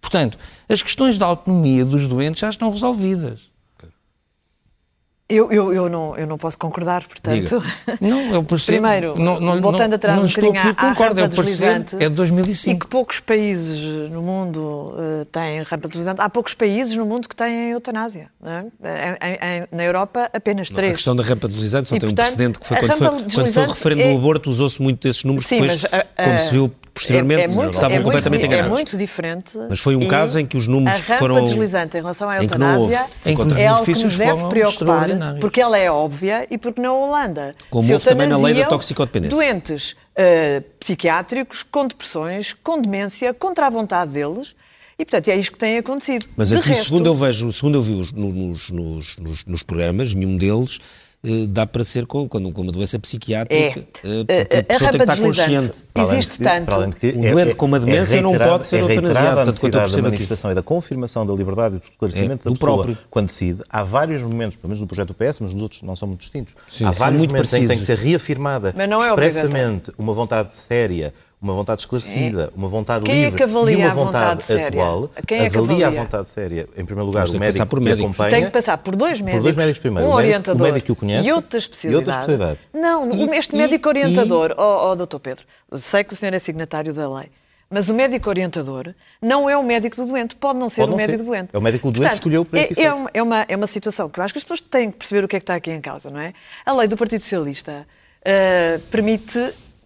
[0.00, 3.49] Portanto, as questões da autonomia dos doentes já estão resolvidas.
[5.30, 7.62] Eu, eu, eu, não, eu não posso concordar, portanto.
[8.00, 8.80] Não, eu percebo.
[8.82, 11.94] Primeiro, não, não, voltando atrás não um bocadinho à, concordo, é rampa deslizante.
[11.96, 12.80] é de E 2005.
[12.80, 16.20] que poucos países no mundo eh, têm rampa deslizante.
[16.20, 18.28] Há poucos países no mundo que têm eutanásia.
[18.42, 18.64] é?
[19.22, 20.94] Em- em- na Europa, apenas A três.
[20.94, 23.08] questão da rampa deslizante só E, tem um portanto, precedente que foi a quando foi,
[23.08, 26.06] quando foi o referendo é- do aborto, usou-se muito desses números Sim, depois, mas, ah,
[26.24, 28.72] como ah, se viu posteriormente, é, é muito, estavam é completamente muito, enganados.
[28.72, 29.58] É muito diferente.
[29.68, 32.42] Mas foi um caso em que os números a rampa foram- deslizante em relação à
[32.42, 32.94] em que não houve.
[32.94, 35.08] eutanásia Em que é algo que nos deve preocupar,
[35.40, 38.66] porque ela é óbvia e porque na Holanda Como se houve também na lei da
[38.66, 39.36] toxicodependência.
[39.36, 44.54] Doentes eh, psiquiátricos, com depressões, com demência, contra a vontade deles,
[44.98, 46.26] E, portanto, é isto que tem acontecido.
[46.36, 49.44] Mas De aqui, resto, segundo eu vejo, segundo eu vi os- no- nos, nos, nos,
[49.46, 50.78] nos programas, nenhum deles
[51.48, 53.54] dá para ser com, com, com uma doença psiquiátrica.
[53.62, 53.68] É.
[53.68, 55.72] eh, porque A- a a pessoa tem que rampa estar consciente.
[55.94, 56.64] Existe de tanto.
[56.64, 59.26] para além de que Um doente com uma demência não reiterado- pode ser é eutanasiado,
[59.40, 60.16] a tanto quanto eu necessidade percebo da aqui.
[60.18, 62.98] manifestação e da confirmação da liberdade e do esclarecimento É, da pessoa próprio.
[63.10, 63.62] quando decide.
[63.68, 66.20] Há vários momentos, pelo menos no projeto do PS, mas nos outros não são muito
[66.20, 66.54] distintos.
[66.66, 69.92] Sim, Há vários muito momentos em que tem que ser reafirmada Mas não é expressamente
[69.98, 73.90] uma vontade séria, uma vontade esclarecida, uma vontade Quem é livre que avalia e uma
[73.90, 74.66] a vontade séria?
[74.68, 75.10] atual.
[75.26, 76.02] Quem é que avalia a avalia?
[76.02, 78.04] vontade séria, em primeiro lugar, o que médico por que médicos.
[78.10, 78.30] acompanha.
[78.30, 80.06] Tem que passar por dois médicos, Por dois médicos primeiro.
[80.08, 82.08] um O médico- orientador o médico que o conhece e outra e especialidade.
[82.08, 82.58] outra especialidade.
[82.74, 86.34] Não, E- este e- médico e- orientador, ó ó, doutor Pedro, sei que o senhor
[86.34, 87.30] é signatário da lei,
[87.70, 90.90] mas o médico orientador não é o médico do doente, pode não ser Pode o
[90.90, 91.24] não médico ser.
[91.24, 91.50] do doente.
[91.54, 93.56] É o médico que o doente escolheu para é, esse é, uma, é, uma, é
[93.56, 95.44] uma situação que eu acho que as pessoas têm que perceber o que é que
[95.44, 96.34] está aqui em causa, não é?
[96.66, 97.86] A lei do Partido Socialista
[98.22, 99.38] eh, permite,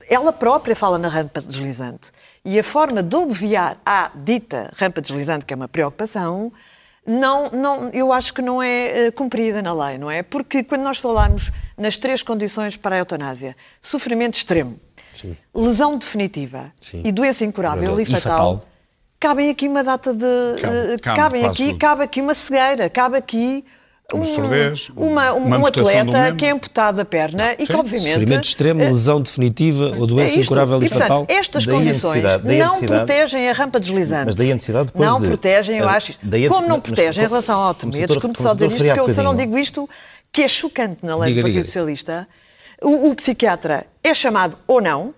[0.09, 2.11] ela própria fala na rampa deslizante,
[2.45, 6.53] e a forma de obviar à dita rampa deslizante, que é uma preocupação,
[7.07, 10.23] não, não, eu acho que não é eh, cumprida na lei, não é?
[10.23, 14.79] Porque quando nós falamos nas três condições para a eutanásia, sofrimento extremo,
[15.55, 17.03] lesão definitiva Sim.
[17.05, 18.21] e doença incurável e, fatal,
[18.57, 18.69] fatal.
[19.21, 20.61] cabem aqui uma data de.
[20.61, 21.79] Cabe- eh, cabe cabem aqui, tudo.
[21.79, 23.65] cabe aqui uma cegueira, cabe aqui.
[24.13, 27.73] Uma um- surdez, uma, um, uma um atleta que é amputado a perna e que,
[27.73, 28.11] obviamente.
[28.13, 30.45] Sofrimento extremo, eh, lesão definitiva ou doença é isto.
[30.53, 31.27] incurável e, e, portanto, fatal.
[31.29, 32.23] estas Daí a condições
[32.59, 34.27] não protegem a rampa deslizante.
[34.27, 36.21] Mas daí a necessidade depois Não de- protegem, eu eh, acho isto.
[36.27, 38.37] daí a- Como não mas- protegem em como- relação à como autonomia, o doutor- desculpe
[38.37, 39.89] como só dizer isto, porque eu só não digo isto,
[40.31, 41.65] que é chocante na lei Diga, do Partido diga.
[41.67, 42.29] Socialista.
[42.83, 45.15] O, o psiquiatra é chamado ou não,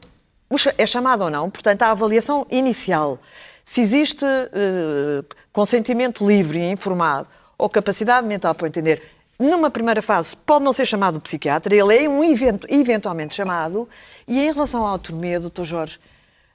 [0.78, 3.18] é chamado ou não, portanto, a avaliação inicial,
[3.64, 7.26] se existe eh, consentimento livre e informado
[7.58, 9.02] ou capacidade mental para entender,
[9.38, 13.88] numa primeira fase pode não ser chamado psiquiatra, ele é um evento, eventualmente chamado,
[14.26, 15.98] e em relação à autonomia, doutor Jorge,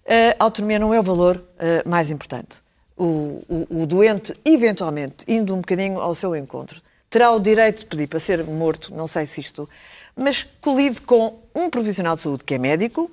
[0.06, 2.62] eh, a autonomia não é o valor eh, mais importante.
[2.98, 7.86] O, o- o doente, eventualmente, indo um bocadinho ao seu encontro, terá o direito de
[7.86, 9.70] pedir para ser morto, não sei se isto,
[10.16, 13.12] mas colide com um profissional de saúde que é médico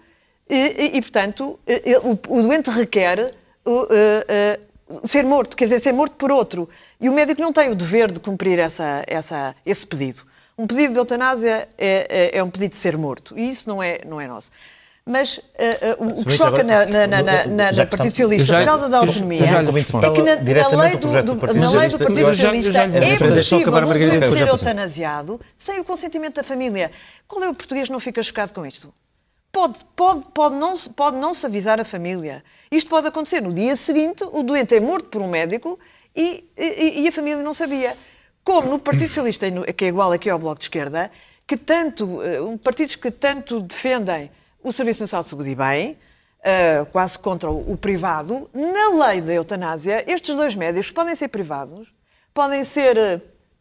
[0.48, 3.34] e, e- e, portanto, eh, o, o doente requer
[5.04, 6.68] ser morto, quer dizer, ser morto por outro.
[7.00, 10.22] E o médico não tem o dever de cumprir essa, essa, esse pedido.
[10.56, 13.38] Um pedido de eutanásia é, é- é um pedido de ser morto.
[13.38, 14.50] E isso não é, não é nosso.
[15.10, 18.46] Mas eh, eh, o- o, que choca agora- na, na, na, na, na, Partido Socialista,
[18.58, 19.40] por causa da autonomia,
[20.06, 23.72] é que na, na lei do, do na lei do Socialista- Partido Socialista é possível
[24.18, 26.90] um ser eutanasiado sem o consentimento da família.
[27.26, 28.92] Qual é o português que não fica chocado com isto?
[29.50, 32.44] Pode, pode, pode, não, pode não se avisar a família.
[32.70, 35.78] Isto pode acontecer no dia seguinte, o doente é morto por um médico
[36.14, 37.96] e, e- e a família não sabia.
[38.44, 41.10] Como no Partido Socialista, que é igual aqui ao Bloco de Esquerda,
[41.46, 44.30] que tanto, eh, partidos que tanto defendem
[44.62, 45.98] o Serviço Nacional de Saúde e bem,
[46.42, 51.28] eh, quase contra o, o privado, na lei da eutanásia, estes dois médicos podem ser
[51.28, 51.94] privados,
[52.32, 53.20] podem ser eh,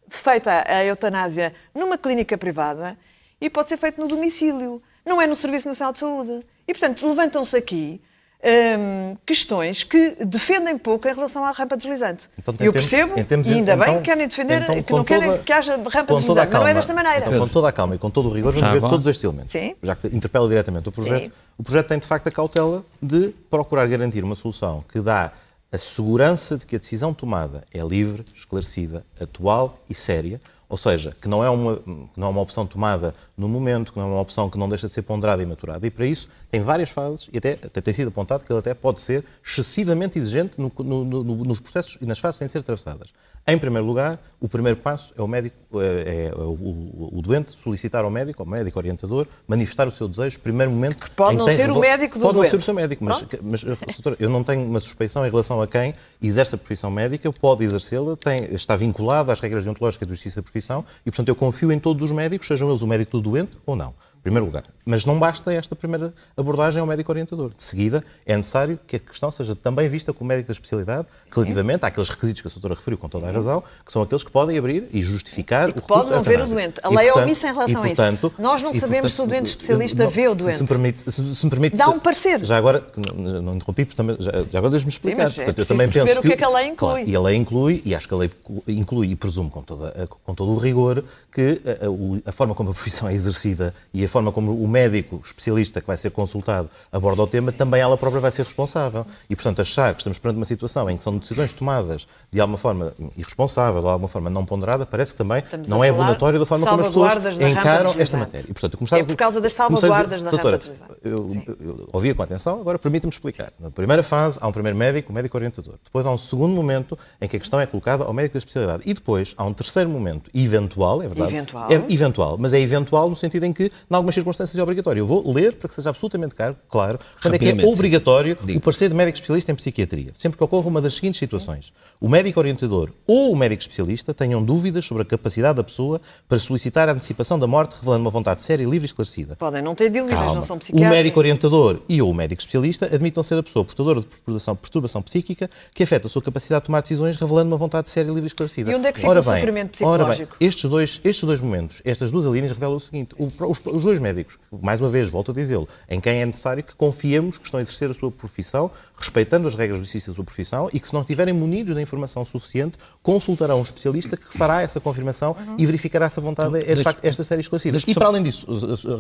[0.10, 2.98] feita a eutanásia numa clínica privada
[3.42, 6.46] e pode ser feito no domicílio, não é no Serviço Nacional de Saúde.
[6.68, 8.02] E, portanto, levantam-se aqui
[8.44, 12.30] hum, questões que defendem pouco em relação à rampa deslizante.
[12.38, 15.30] Então, E eu percebo, e ainda bem então- que querem defender, então, que não querem
[15.32, 17.26] toda- que haja rampa deslizante, mas não é calma- desta maneira.
[17.28, 19.52] Então, com toda a calma e com todo o rigor, vamos ver todos estes elementos.
[19.52, 19.76] Sim.
[19.82, 21.24] Já que interpela diretamente o projeto.
[21.24, 21.32] Sim.
[21.58, 25.32] O projeto tem, de facto, a cautela de procurar garantir uma solução que dá
[25.72, 30.40] a segurança de que a decisão tomada é livre, esclarecida, atual e séria,
[30.70, 31.80] ou seja, que não é uma,
[32.16, 34.88] não é uma opção tomada no momento, que não é uma opção que não deixa
[34.88, 35.88] de ser ponderada e maturada.
[35.88, 38.74] E para isso tem várias fases e até, até tem sido apontado que ele até
[38.74, 43.10] pode ser excessivamente exigente no- no- no- nos processos e nas fases sem ser atravessadas.
[43.50, 47.52] Em primeiro lugar, o primeiro passo é o médico, é, é o, o- o doente
[47.52, 50.98] solicitar ao médico, ao médico orientador, manifestar o seu desejo, primeiro momento.
[51.06, 52.50] Que pode não tem ser o médico do Pode não doente.
[52.52, 55.68] ser o seu médico, mas, mas doutora, eu não tenho uma suspeição em relação a
[55.68, 58.18] quem exerce a profissão médica, pode exercê-la,
[58.52, 62.04] está vinculado às regras deontológicas do justiça da profissão e, portanto, eu confio em todos
[62.04, 63.94] os médicos, sejam eles o médico do doente ou não.
[64.28, 64.64] Primeiro lugar.
[64.86, 67.52] Mas não basta esta primeira abordagem ao médico orientador.
[67.56, 71.08] De seguida, é necessário que a questão seja também vista com o médico da especialidade,
[71.32, 74.30] relativamente àqueles requisitos que a doutora referiu com toda a razão, que são aqueles que
[74.32, 76.78] podem abrir e justificar E que o pode não ver o doente.
[76.84, 77.96] A lei é portanto- omissa em relação e, a isso.
[77.96, 80.58] portanto- Nós não e, sabemos se o doente especialista não, vê o doente.
[80.58, 82.44] Se me permite, se, se me permite Dá um parecer.
[82.46, 85.24] Já agora, que não, não interrompi, também, já, já agora deixe-me explicar.
[85.24, 86.92] mas é Portanto, eu preciso também penso o que é que a lei inclui.
[86.92, 88.30] Claro, e a lei inclui, e acho que a lei
[88.68, 92.72] inclui e presume com, toda, com todo o rigor que a, a- a forma como
[92.72, 96.10] a profissão é exercida e a forma forma como o médico especialista que vai ser
[96.12, 99.06] consultado aborda o tema, também ela própria vai ser responsável.
[99.30, 102.58] E, portanto, achar que estamos perante uma situação em que são decisões tomadas de alguma
[102.58, 106.46] forma irresponsável, de alguma forma não ponderada, parece que também Estamos não é abonatório da
[106.46, 108.46] forma como as pessoas encaram esta matéria.
[108.50, 110.60] E, portanto, começava É por causa das salvaguardas da Doutora,
[111.04, 113.52] eu, eu- eu ouvia com atenção, agora permita-me explicar.
[113.60, 115.76] Na primeira fase, há um primeiro médico, o médico orientador.
[115.84, 118.84] Depois há um segundo momento em que a questão é colocada ao médico da especialidade.
[118.86, 121.36] E depois há um terceiro momento, eventual, é verdade?
[121.36, 121.68] Eventual.
[121.70, 125.02] É eventual, mas é eventual no sentido em que, em algumas circunstâncias, é obrigatório.
[125.02, 128.58] Eu vou ler para que seja absolutamente claro, claro quando é que é obrigatório Diga.
[128.60, 130.12] o parecer de médico especialista em psiquiatria.
[130.16, 131.74] Sempre que ocorra uma das seguintes situações.
[132.00, 136.40] O médico orientador ou o médico especialista tenham dúvidas sobre a capacidade da pessoa para
[136.40, 139.36] solicitar a antecipação da morte, revelando uma vontade séria, livre e esclarecida.
[139.36, 140.36] Podem não ter dúvidas, Calma.
[140.36, 140.92] não são O psiquiatras.
[140.98, 145.02] médico orientador e ou o médico especialista admitam ser a pessoa portadora de perturbação, perturbação
[145.02, 148.28] psíquica que afeta a sua capacidade de tomar decisões, revelando uma vontade séria, livre e
[148.28, 148.72] esclarecida.
[148.72, 150.38] E onde é que fica ora o bem, sofrimento ora bem, psicológico?
[150.40, 154.00] estes dois, estes dois momentos, estas duas linhas revelam o seguinte: o- os, os dois
[154.00, 157.58] médicos, mais uma vez, volto a dizê-lo, em quem é necessário que confiemos que estão
[157.58, 160.88] a exercer a sua profissão, respeitando as regras do exercício da sua profissão e que,
[160.88, 165.66] se não estiverem munidos da informação suficiente, consultarão um especialista que fará essa confirmação e
[165.66, 167.78] verificará se a vontade é, de facto, esta série esclarecida.
[167.88, 168.46] E para além disso,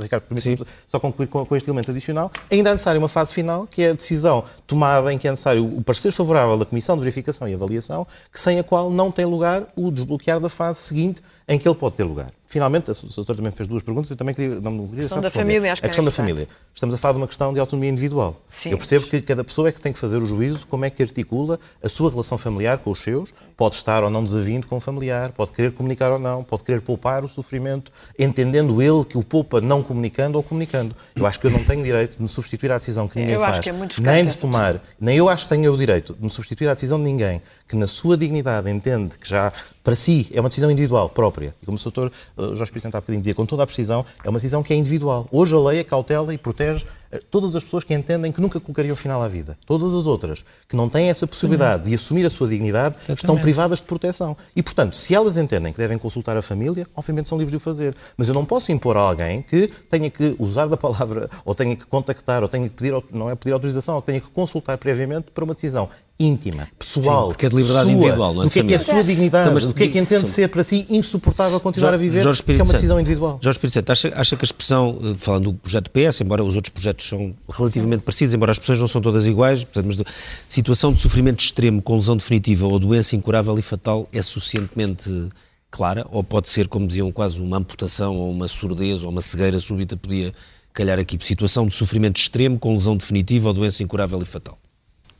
[0.01, 3.67] Ricardo, permite só concluir com, com este elemento adicional, ainda é necessária uma fase final,
[3.67, 7.01] que é a decisão tomada em que é necessário o parecer favorável da Comissão de
[7.01, 11.21] Verificação e Avaliação, que sem a qual não tem lugar o desbloquear da fase seguinte
[11.47, 12.31] em que ele pode ter lugar.
[12.49, 15.21] Finalmente, a doutora também fez duas perguntas, eu também queria, não me queria questão só
[15.21, 16.29] da família, acho que A é questão da importante.
[16.33, 16.47] família.
[16.73, 18.41] Estamos a falar de uma questão de autonomia individual.
[18.47, 20.85] Sim, eu percebo mas- que cada pessoa é que tem que fazer o juízo como
[20.85, 24.65] é que articula a sua relação familiar com os seus, pode estar ou não desavindo
[24.65, 29.03] com o familiar, pode querer comunicar ou não, pode querer poupar o sofrimento, entendendo ele
[29.03, 30.95] que o poupa não comunicando ou comunicando.
[31.15, 33.41] Eu acho que eu não tenho direito de me substituir à decisão que ninguém eu
[33.41, 36.23] faz, acho que é nem de tomar, nem eu acho que tenho o direito de
[36.23, 39.51] me substituir à decisão de ninguém que na sua dignidade entende que já
[39.87, 41.55] para si é uma decisão individual própria.
[41.63, 42.11] E como o Sr.
[42.35, 44.75] uh, Jorge Pires há bocadinho dizia, com toda a precisão, é uma decisão que é
[44.75, 45.29] individual.
[45.31, 48.97] Hoje a lei cautela e protege eh, todas as pessoas que entendem que nunca colocariam
[48.97, 49.57] final à vida.
[49.65, 53.41] Todas as outras que não têm essa possibilidade de assumir a sua dignidade estão Exatamente.
[53.43, 54.35] privadas de proteção.
[54.53, 57.59] E, portanto, se elas entendem que devem consultar a família, obviamente são livres de o
[57.61, 57.95] fazer.
[58.17, 61.77] Mas eu não posso impor a alguém que tenha que usar da palavra, ou tenha
[61.77, 65.31] que contactar, ou tenha que pedir, não é pedir autorização, ou tenha que consultar previamente
[65.31, 68.51] para uma decisão íntima, pessoal, Sim, porque é de liberdade sua, individual, não é do
[68.51, 70.47] que é que é a sua dignidade, Então, mas do que é que entende ser
[70.49, 72.75] para si insuportável continuar a viver, Jorge que é Espírito uma Santo.
[72.77, 73.39] decisão individual.
[73.41, 76.55] Jorge Espírito Santo, acha, acha que a expressão, eh, falando do projeto PS, embora os
[76.55, 80.05] outros projetos são relativamente parecidos, embora as expressões não são todas iguais, portanto, mas de-
[80.47, 85.29] situação de sofrimento extremo com lesão definitiva ou doença incurável e fatal é suficientemente
[85.69, 86.05] clara?
[86.11, 89.95] Ou pode ser, como diziam, quase uma amputação ou uma surdez ou uma cegueira súbita,
[89.95, 90.33] podia
[90.73, 94.57] calhar aqui, situação de sofrimento extremo com lesão definitiva ou doença incurável e fatal?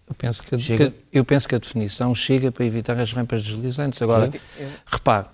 [0.10, 0.89] Eu penso que, Chega?
[0.91, 4.02] que- eu penso que a definição chega para evitar as rampas deslizantes.
[4.02, 4.32] Agora,
[4.86, 5.26] repare,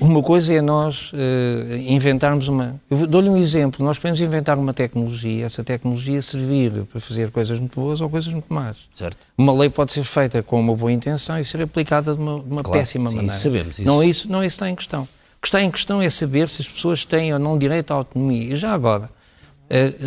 [0.00, 2.80] uma coisa é nós eh, inventarmos uma.
[2.90, 3.84] Eu dou-lhe um exemplo.
[3.84, 8.30] Nós podemos inventar uma tecnologia, essa tecnologia servir para fazer coisas muito boas ou coisas
[8.32, 8.76] muito más.
[8.94, 9.16] Certo.
[9.38, 12.50] Uma lei pode ser feita com uma boa intenção e ser aplicada de uma, de
[12.52, 13.34] uma Claro, péssima sim, maneira.
[13.34, 15.02] isso sabemos, isso- Não, é isso, não é isso que está em questão.
[15.02, 15.08] O
[15.40, 18.52] que está em questão é saber se as pessoas têm ou não direito à autonomia.
[18.52, 19.10] E já agora,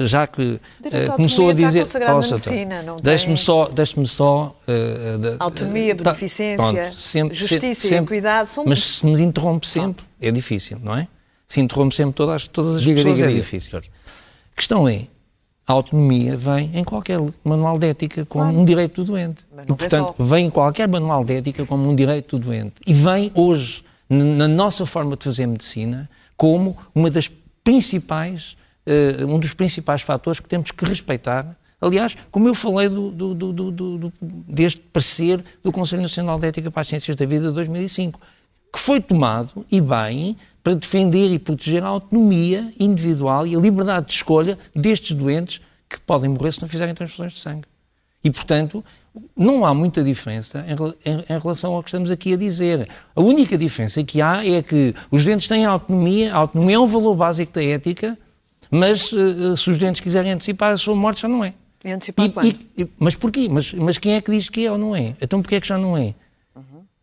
[0.05, 1.87] já que eh, à começou a dizer.
[2.85, 4.55] não Deixe-me só, deixe-me só.
[4.67, 10.05] eh, da- Autonomia, tá, beneficência, pronto, sempre- justiça e são- Mas se me interrompe sempre,
[10.21, 11.07] é difícil, não é?
[11.47, 13.41] Se interrompe sempre todas, todas as Diga, pessoas, diga, é diga.
[13.41, 13.79] difícil.
[13.79, 15.07] A questão é,
[15.65, 19.45] a autonomia vem em qualquer manual de ética como um direito do doente.
[19.63, 22.75] E, portanto, vem em qualquer manual de ética como um direito do doente.
[22.85, 27.29] E vem hoje, na nossa forma de fazer medicina, como uma das
[27.63, 28.57] principais, eh,
[29.27, 31.55] um dos principais fatores que temos que respeitar.
[31.79, 34.13] Aliás, como eu falei do, do- do-
[34.47, 38.19] deste parecer do Conselho Nacional de Ética para as Ciências da Vida de 2005,
[38.73, 44.07] que foi tomado, e bem, para defender e proteger a autonomia individual e a liberdade
[44.07, 47.63] de escolha destes doentes que podem morrer se não fizerem transfusões de sangue.
[48.23, 48.83] E, portanto,
[49.35, 52.89] não há muita diferença em, em- em relação ao que estamos aqui a dizer.
[53.15, 56.87] A única diferença que há é que os doentes têm autonomia, a autonomia é um
[56.87, 58.17] valor básico da ética,
[58.71, 61.53] mas eh, se os doentes quiserem antecipar a sua morte, já não é.
[61.85, 62.45] E antecipar E- quando?
[62.47, 63.47] e- e- mas porquê?
[63.49, 65.13] Mas, mas quem é que diz que é ou não é?
[65.21, 66.13] Então porquê é que já não é?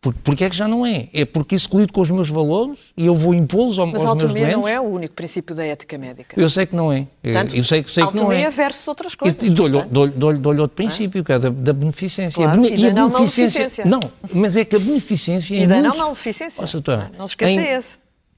[0.01, 1.07] Por, porquê é que já não é?
[1.11, 3.97] É porque isso colide com os meus valores e eu vou impô-los ao- Mas a
[3.97, 4.61] aos meus autonomia doentes?
[4.61, 6.39] não é o único princípio da ética médica.
[6.39, 7.07] Eu sei que não é.
[7.23, 8.51] Eu- Portanto, eu sei, que- sei que não autonomia é.
[8.51, 9.41] versus outras E, coisas.
[9.41, 12.35] e dou-lhe dou-lhe- dou-lhe- dou-lhe outro princípio, que é da, da beneficência.
[12.43, 13.83] Claro, e da não beneficência.
[13.83, 13.99] Não,
[14.31, 15.55] mas é que a beneficência.
[15.55, 16.63] E em da não maleficência.
[16.67, 17.97] Doutora, Não se esqueça em- esse.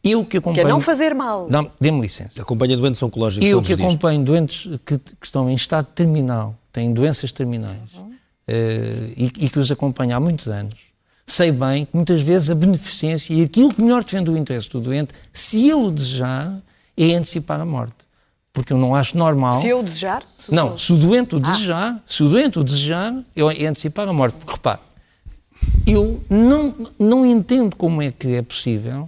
[0.10, 0.67] Eu que Que é acompanho.
[0.70, 1.48] não fazer mal.
[1.50, 2.41] Dá-me- Dê-me licença.
[2.41, 6.93] Acompanha doentes oncológicos Eu todos que acompanho doentes que, que estão em estado terminal, têm
[6.93, 7.80] doenças terminais,
[8.48, 10.76] eh, e, e que os acompanho há muitos anos,
[11.26, 14.80] sei bem que muitas vezes a beneficência e aquilo que melhor defende o interesse do
[14.80, 16.58] doente, se ele o desejar,
[16.98, 17.93] é antecipar a morte.
[18.54, 19.62] porque eu não acho normal.
[19.62, 20.24] Se eu desejar?
[20.36, 23.65] Se não, sou- se o doente o desejar, se o doente o desejar, eu é
[23.67, 24.34] antecipar a morte.
[24.39, 24.80] Porque repare,
[25.86, 29.08] eu não, não entendo como é que é possível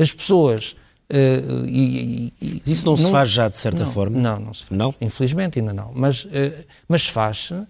[0.00, 0.76] as pessoas.
[1.08, 4.18] eh, e, e- Isso não se faz já, de certa não, forma?
[4.18, 4.78] Não, não se faz.
[4.78, 4.94] Não?
[5.00, 5.90] Infelizmente ainda não.
[5.94, 7.62] Mas, eh, mas faz-se eh,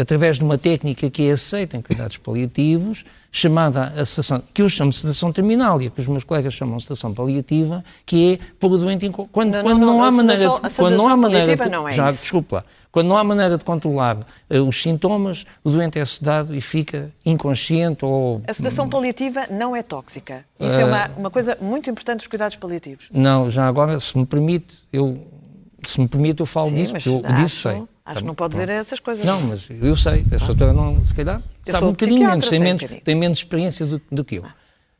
[0.00, 4.68] através de uma técnica que é aceita em cuidados paliativos, chamada a sedação, que eu
[4.68, 8.38] chamo de sedação terminal e que os meus colegas chamam de sedação paliativa, que é
[8.60, 11.08] pôr o doente Quando, Não, quando não, não, não, há maneira de, a quando não
[11.08, 12.22] há maneira não é já, isso.
[12.22, 14.18] desculpa lá, quando não há maneira de controlar
[14.50, 19.74] eh, os sintomas, o doente é sedado e fica inconsciente ou A sedação paliativa não
[19.74, 20.44] é tóxica.
[20.60, 23.08] Isso é uma, uma coisa muito importante dos cuidados paliativos.
[23.12, 25.16] Não, já agora, se me permite, eu,
[25.86, 27.82] se me permite, eu falo Sim, disso, eu acho, disse sei.
[28.04, 29.24] Acho que não pode dizer essas coisas.
[29.24, 32.60] Não, mas eu sei, a doutora não, se calhar, Eu sabe um bocadinho menos, tem
[32.60, 34.44] um menos, tem menos experiência do, do que eu.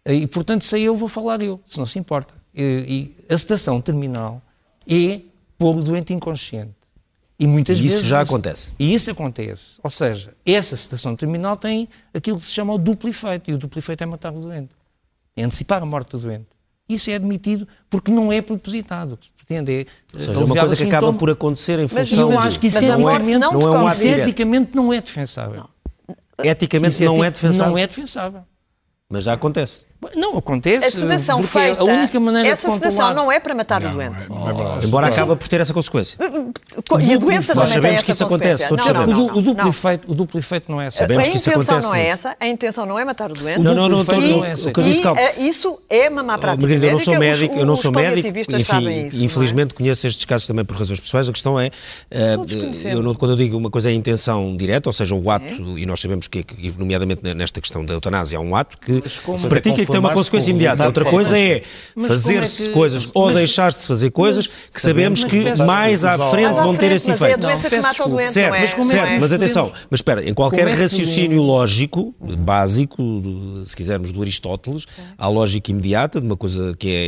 [0.05, 2.35] E, portanto, sei eu, vou falar eu, se não se importa.
[2.55, 4.43] E, e a sedação terminal
[4.89, 5.21] é
[5.57, 6.75] pôr o doente inconsciente.
[7.39, 8.07] E muitas E isso vezes.
[8.07, 8.73] já acontece.
[8.79, 9.81] E isso acontece.
[9.83, 13.51] Ou seja, essa sedação terminal tem aquilo que se chama o duplo efeito.
[13.51, 14.71] E o duplo efeito é matar o doente.
[15.37, 16.47] É antecipar a morte do doente.
[16.95, 19.13] Isso é admitido porque não é propositado.
[19.15, 19.87] O que se pretende é.
[20.15, 22.61] Ou seja, é uma coisa que acaba por acontecer em Mas função eu de- acho
[22.61, 24.21] que isso Mas a morte eticamente não não é um ato direto.
[24.21, 25.69] eticamente não é defensável.
[26.43, 28.43] Eticamente Isso não é defensável, Não é defensável.
[29.09, 29.87] mas já acontece.
[30.17, 30.89] Não acontece.
[30.89, 32.91] A sedação porque feita, a única maneira essa de controlar...
[32.93, 34.29] sedação não é para matar o Não, doente.
[34.29, 34.87] não é verdade.
[34.87, 36.19] Embora acaba por ter essa consequência.
[37.01, 39.07] E a doença Nós também tem sabemos essa que isso acontece, todos não, não, o,
[39.07, 39.71] não, não, o duplo não.
[39.71, 40.99] efeito, o duplo efeito não é essa.
[40.99, 43.35] Sabemos a que isso intenção acontece não é essa, a intenção não é matar o
[43.35, 43.61] doente.
[43.61, 44.71] Não, não, não, efeito eu- não é essa.
[44.71, 45.21] o disse, E calma.
[45.21, 47.93] eh, isso é uma má prática Margarida, eu não sou médico, os- eu não sou
[47.93, 49.09] médico, enfim, isso, não é?
[49.25, 51.29] infelizmente conheço estes casos também por razões pessoais.
[51.29, 51.71] A questão é,
[52.85, 55.79] eu não- quando eu digo uma coisa é a intenção direta, ou seja, o ato,
[55.79, 59.03] e nós sabemos que, que, nomeadamente nesta questão da eutanásia, há um ato que
[59.39, 60.85] se pratica e que tem uma consequência imediata.
[60.87, 61.63] Outra coisa é
[61.95, 65.43] Mas fazer-se é que- coisas ou mas- deixar-se de fazer coisas que sabemos mas que
[65.45, 67.41] peço- mais à mas, frente Mas vão ter esse mas é a efeito.
[67.43, 68.11] doença que peço mata o desculpa.
[68.21, 68.61] doente, Certo, não é?
[68.63, 69.19] mas, Não certo, é?
[69.21, 73.03] mas atenção, mas espera, em qualquer Como é raciocínio lógico, básico,
[73.67, 74.87] se quisermos, do Aristóteles,
[75.17, 77.07] há lógica imediata de uma coisa que é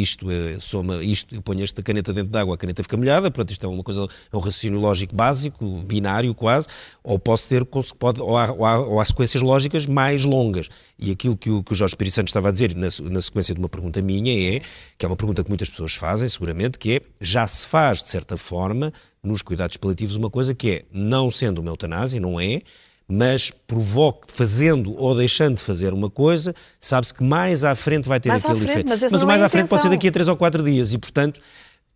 [0.00, 3.30] isto, é, soma isto, eu ponho esta caneta dentro de água, a caneta fica molhada,
[3.30, 6.66] portanto isto é uma coisa, é um raciocínio lógico básico, binário quase,
[7.02, 7.64] ou posso ter,
[7.98, 10.68] pode, ou, há, ou, há, ou há sequências lógicas mais longas.
[10.98, 13.54] E aquilo que o, que o Jorge Espírito Santo estava a dizer na, na sequência
[13.54, 14.60] de uma pergunta minha é,
[14.96, 18.08] que é uma pergunta que muitas pessoas fazem, seguramente, que é, já se faz, de
[18.10, 18.92] certa forma,
[19.22, 22.60] nos cuidados paliativos, uma coisa que é, não sendo uma eutanásia, não é,
[23.06, 28.18] mas provoque, fazendo ou deixando de fazer uma coisa, sabe-se que mais à frente vai
[28.18, 28.88] ter Mais aquele frente, efeito.
[28.88, 30.92] mas esse o mais é à frente pode ser daqui a três ou quatro dias
[30.92, 31.40] e, portanto,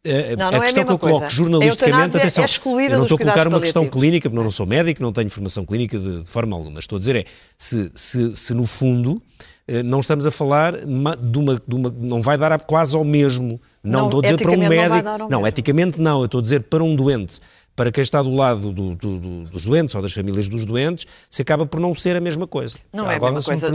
[0.04, 1.34] eh, Não, a não é a questão que eu coloco coisa.
[1.34, 2.48] jornalisticamente, atenção, é
[2.86, 5.30] eu não estou a colocar uma questão clínica, porque eu não sou médico, não tenho
[5.30, 6.78] formação clínica de, de forma alguma.
[6.78, 7.24] Estou a dizer é,
[7.56, 12.22] se, se, se no fundo eh, não estamos a falar de uma, de uma- não
[12.22, 13.60] vai dar quase ao mesmo.
[13.82, 15.08] Não, Não, estou a dizer para um não médico.
[15.18, 15.46] não, mesmo.
[15.46, 16.18] eticamente não.
[16.20, 17.38] Eu estou a dizer para um doente.
[17.76, 21.06] Para quem está do lado do- do- do- dos doentes ou das famílias dos doentes,
[21.30, 22.76] se acaba por não ser a mesma coisa.
[22.92, 23.68] Não Já é a agora, mesma coisa.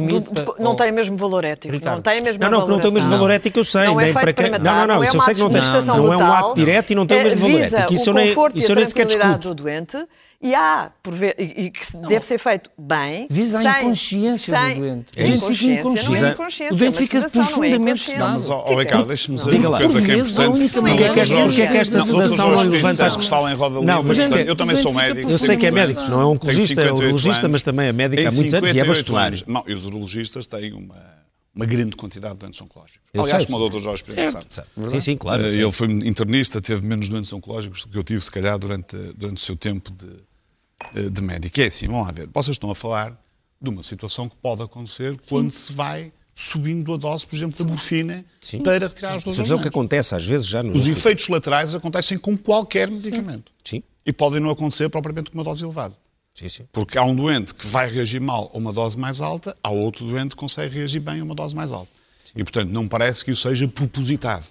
[0.58, 1.74] oh, não tem o mesmo valor ético.
[1.74, 1.96] Ricardo.
[1.96, 3.86] Não tem a mesma Não, não, não tem o mesmo valor ético, eu sei.
[3.86, 4.46] Não é para quem...
[4.52, 5.60] Não, matar, não, não, é isso eu uma sei que não tem.
[5.62, 7.94] administração Não é um ato direto e não tem o Eh, mesmo valor visa ético.
[7.94, 9.38] Isso eu o nem, eu sequer discuto.
[9.38, 9.98] do doente
[10.44, 13.28] e há, por ver, e, e que se- deve ser feito bem.
[13.30, 15.06] Visa a sem- inconsciência sem- do doente.
[15.16, 16.10] É Inconsciência, inconsciente.
[16.22, 18.34] Não é inconsciência, O doente é fica não é profundamente sedado.
[18.34, 18.80] Mas, ó, Fica.
[18.82, 19.80] Ricardo, deixe-me dizer uma lá.
[19.80, 20.50] coisa que é a importante.
[20.58, 22.64] única O que é que esta- o que é que esta Não, doutor sedação não
[22.64, 25.30] levanta Santos, que fala em roda Não, mas portanto, é- eu também sou médico.
[25.32, 27.92] Eu sei que é médico, não é um oncologista, é 58 urologista, mas também é
[27.94, 29.38] médico há muitos anos e é 58 bastonário.
[29.38, 31.24] anos- Não, e os urologistas têm uma,
[31.56, 33.00] uma grande quantidade de doentes oncológicos.
[33.14, 33.46] Eu Aliás, sei.
[33.46, 34.68] como o doutor Jorge Pinto sabe.
[34.88, 35.46] Sim, sim, claro.
[35.46, 38.98] Eh, Ele foi internista, teve menos doentes oncológicos do que eu tive, se calhar, durante,
[39.16, 40.08] durante o seu tempo de,
[40.96, 41.60] eh, de médico.
[41.62, 42.30] É assim, vamos lá ver.
[42.34, 43.20] Vocês estão a falar
[43.62, 47.70] de uma situação que pode acontecer quando se vai subindo a dose, por exemplo, da
[47.70, 48.26] morfina
[48.64, 51.76] para retirar dores Sabes aos o que acontece às vezes já no Os efeitos laterais
[51.76, 53.52] acontecem com qualquer medicamento.
[53.64, 55.96] Sim, E podem não acontecer propriamente com uma dose elevada.
[56.34, 56.66] sim, sim.
[56.72, 60.06] Porque há um doente que vai reagir mal a uma dose mais alta, há outro
[60.06, 61.92] doente que consegue reagir bem a uma dose mais alta.
[62.36, 64.48] E, portanto, não parece que isso seja propositado.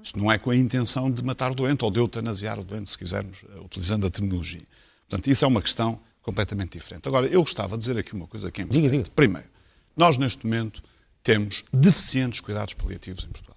[0.00, 2.90] Isto não é com a intenção de matar o doente ou de eutanasiar o doente,
[2.90, 4.62] se quisermos, eh, utilizando a terminologia.
[5.14, 7.06] Portanto, isso é uma questão completamente diferente.
[7.06, 8.82] Agora, eu gostava de dizer aqui uma coisa que é importante.
[8.90, 9.10] Diga, diga.
[9.14, 9.46] Primeiro,
[9.96, 10.82] nós neste momento
[11.22, 13.56] temos deficientes cuidados paliativos em Portugal.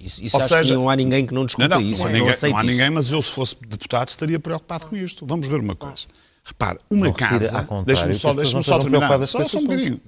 [0.00, 2.00] Isso, isso Ou seja- não há ninguém que não discuta Não, não, isso.
[2.00, 5.26] não há, ninguém, não há ninguém, mas eu, se fosse deputado, estaria preocupado com isto.
[5.26, 6.06] Vamos ver uma coisa.
[6.46, 7.66] Repare, uma Não casa.
[7.86, 9.26] Deixa-me que só, deixa só terminar.
[9.26, 9.98] Só, só um bocadinho.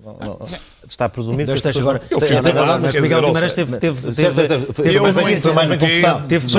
[0.87, 2.03] Está a presumir que as esteja pessoas- agora.
[2.11, 6.29] Eu fui advogado, mas Miguel Guimarães teve, teve, teve, teve eu não confortável.
[6.29, 6.53] Teve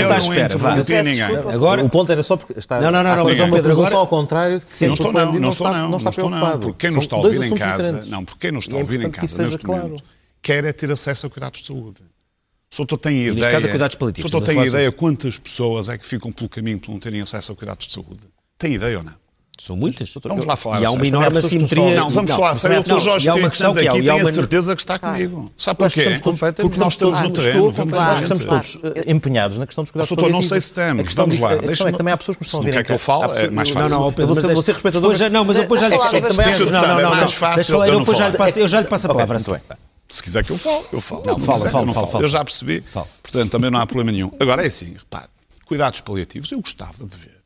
[0.00, 1.54] eu à não espera.
[1.54, 2.78] Agora, O ponto era só porque está.
[2.78, 5.48] Não, não, não, não, mas, Pedro, agora- ao contrário de que Não estou, não, não
[5.50, 6.52] estou, não, não está estou, preocupado.
[6.52, 8.78] não, porque quem não está a ouvir em casa, não, porque quem não está a
[8.78, 10.04] é ouvir em que casa neste momento,
[10.42, 12.02] quer é ter acesso a cuidados de saúde.
[12.02, 15.96] O doutor tem neste ideia, caso, cuidados paliativos, o doutor tem ideia quantas pessoas é
[15.96, 18.24] que ficam pelo caminho por não terem acesso a cuidados de saúde?
[18.58, 19.21] Tem ideia ou não?
[19.64, 20.12] São muitas.
[20.24, 21.94] Vamos lá falar E há uma enorme que não assimetria.
[21.94, 22.54] Não, vamos Não, falar.
[22.54, 25.52] O não, doutor Jorge que há, aqui e tem a certeza que está comigo.
[25.56, 26.20] Sabe porquê?
[26.60, 27.70] Porque nós estamos no Estou terreno.
[27.70, 30.64] Estamos todos eh, empenhados na questão dos cuidados Doutor, não sei paliativos.
[30.64, 31.14] se estamos.
[31.14, 31.52] Vamos lá.
[31.52, 32.98] É que também há pessoas que nos estão a não ouvir quer em que eu
[33.22, 34.00] Há é mais Não, fácil.
[34.00, 36.10] não, Pedro, Eu vou ser- respeitador, depois já- Não, mas eu depois já lhe Mas
[36.10, 36.64] passo.
[36.64, 37.10] Não, não, É não.
[37.14, 37.22] não.
[37.22, 39.38] eu eu não já lhe passo, eu já lhe passo a palavra.
[39.38, 39.60] muito bem.
[40.08, 41.22] Se quiser que eu fale, eu falo.
[41.24, 42.24] Não, fala, fala, eu não fala, falo.
[42.24, 42.82] Eu já percebi.
[43.22, 44.30] Portanto, também não há problema nenhum.
[44.40, 45.28] Agora é assim, repare.
[45.64, 47.41] Cuidados paliativos, eu gostava de ver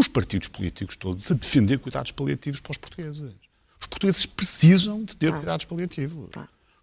[0.00, 3.32] os partidos políticos todos a defender cuidados paliativos para os portugueses.
[3.80, 6.30] Os portugueses precisam de ter cuidados paliativos.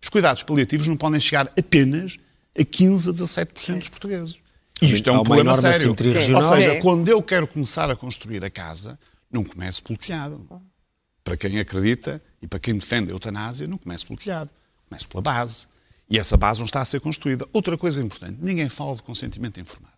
[0.01, 2.17] Os cuidados paliativos não podem chegar apenas
[2.57, 4.35] a 15 a 17% dos portugueses.
[4.81, 5.95] E isto é um uma problema sério.
[6.35, 8.99] Ou seja, quando eu quero começar a construir a casa,
[9.31, 10.47] não começo pelo telhado.
[11.23, 14.49] Para quem acredita e para quem defende a eutanásia, não começo pelo telhado,
[14.87, 15.67] começo pela base.
[16.09, 17.47] E essa base não está a ser construída.
[17.51, 19.97] Outra coisa importante, ninguém fala de consentimento informado.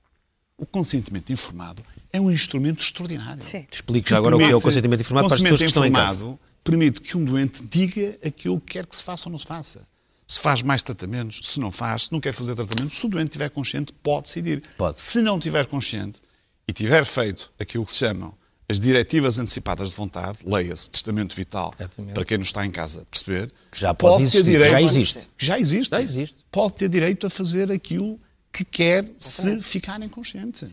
[0.58, 3.42] O consentimento informado é um instrumento extraordinário.
[3.44, 3.66] Sim.
[3.72, 5.86] Explique já agora o que é o Permite- consentimento informado para as pessoas que estão
[5.86, 6.08] em casa.
[6.08, 9.40] consentimento informado permite que um doente diga aquilo que quer que se faça ou não
[9.40, 9.88] se faça.
[10.28, 13.30] Se faz mais tratamentos, se não faz, se não quer fazer tratamentos, se o doente
[13.30, 14.62] estiver consciente, pode decidir.
[14.78, 15.02] Pode.
[15.02, 16.20] Se não estiver consciente
[16.68, 18.34] e tiver feito aquilo que se chamam
[18.68, 22.14] as diretivas antecipadas de vontade, leia-se testamento vital, Exatamente.
[22.14, 25.30] para quem não está em casa perceber, Que já pode existir, ter direito, já existe.
[25.36, 25.90] Já existe.
[25.90, 26.36] Já existe.
[26.52, 28.20] Pode ter direito a fazer aquilo
[28.54, 30.68] que quer se ficar inconsciente.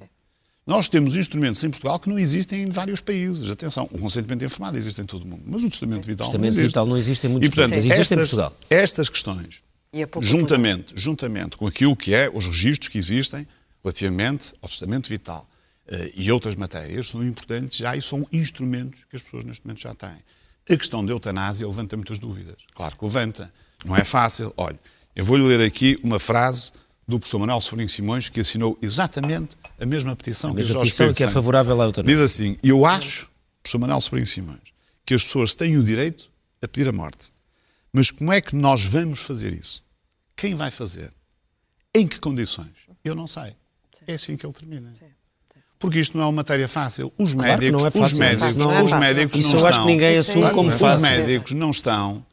[0.67, 3.49] Nós temos instrumentos em Portugal que não existem em vários países.
[3.49, 6.59] Atenção, o consentimento informado existe em todo o mundo, mas o testamento vital testamento não
[6.59, 6.67] existe.
[6.67, 8.59] vital não existe em muitos e, portanto, países, existe em estas, Portugal.
[8.69, 9.63] Estas questões,
[9.93, 13.47] E é juntamente, juntamente com aquilo que é os registros que existem
[13.85, 15.49] relativamente ao testamento vital
[15.87, 19.81] eh, e outras matérias, são importantes já e são instrumentos que as pessoas neste momento
[19.81, 20.19] já têm.
[20.69, 22.57] A questão da eutanásia levanta muitas dúvidas.
[22.75, 23.53] Claro que levanta.
[23.85, 24.53] Não é fácil.
[24.57, 24.81] Olha,
[25.15, 26.73] eu vou-lhe ler aqui uma frase
[27.07, 30.91] do professor Manuel Sobrinho Simões, que assinou exatamente a mesma petição que mesma o Jorge
[30.91, 32.17] petição que é favorável à eutanásia.
[32.17, 33.29] Diz assim, eu acho,
[33.63, 34.59] professor Manuel Sobrinho Simões,
[35.05, 36.31] que as pessoas têm o direito
[36.61, 37.31] a pedir a morte.
[37.93, 39.85] Mas como é que nós vamos fazer isso?
[40.35, 41.13] Quem vai fazer?
[41.95, 42.73] Em que condições?
[43.05, 43.55] Eu não sei.
[44.07, 44.93] É assim que ele termina.
[45.79, 47.13] Porque isto não é uma matéria fácil.
[47.19, 48.07] Os Claro que médicos, não é fácil.
[48.07, 48.99] os médicos, Não é os fácil.
[49.15, 51.03] médicos Isso não eu acho que estão- ninguém Isso assume como Os os fácil.
[51.09, 52.27] médicos não estão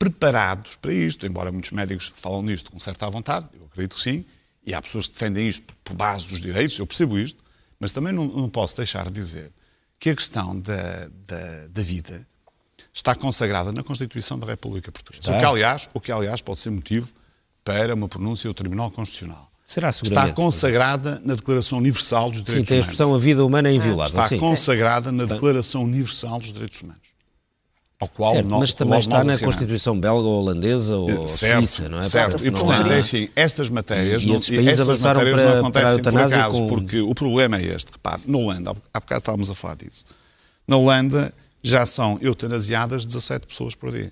[0.00, 4.24] preparados para isto, embora muitos médicos falam nisto com certa vontade, eu acredito que sim,
[4.64, 7.44] e há pessoas que defendem isto por base dos direitos, eu percebo isto,
[7.78, 9.52] mas também não, não posso deixar de dizer
[9.98, 12.26] que a questão da, da, da vida
[12.94, 15.20] está consagrada na Constituição da República Portuguesa.
[15.20, 15.36] Está.
[15.36, 17.12] O que, aliás, o que, aliás, pode ser motivo
[17.62, 19.50] para uma pronúncia do Tribunal Constitucional.
[19.66, 22.92] Será Está consagrada na Declaração Universal dos Sim, Direitos tem a Humanos.
[22.92, 24.06] expressão a vida humana é inviolável.
[24.06, 24.38] Está sim.
[24.38, 27.10] consagrada na Declaração Universal dos Direitos Humanos.
[28.00, 29.42] Ao qual Certo, nós, mas também nós está na assinamos.
[29.42, 32.02] Constituição belga ou holandesa ou Certo, suíça, não é?
[32.04, 32.30] certo.
[32.30, 35.36] Portanto, E, portanto, há- é assim, estas matérias, E não, esses países estas avançaram matérias
[35.50, 37.92] para- não para a acontecem por eutanásia acaso, com- porque o problema é este.
[37.92, 40.06] Repare, na Holanda, há bocado estávamos a falar disso,
[40.66, 44.10] na Holanda já são eutanasiadas 17 pessoas por dia.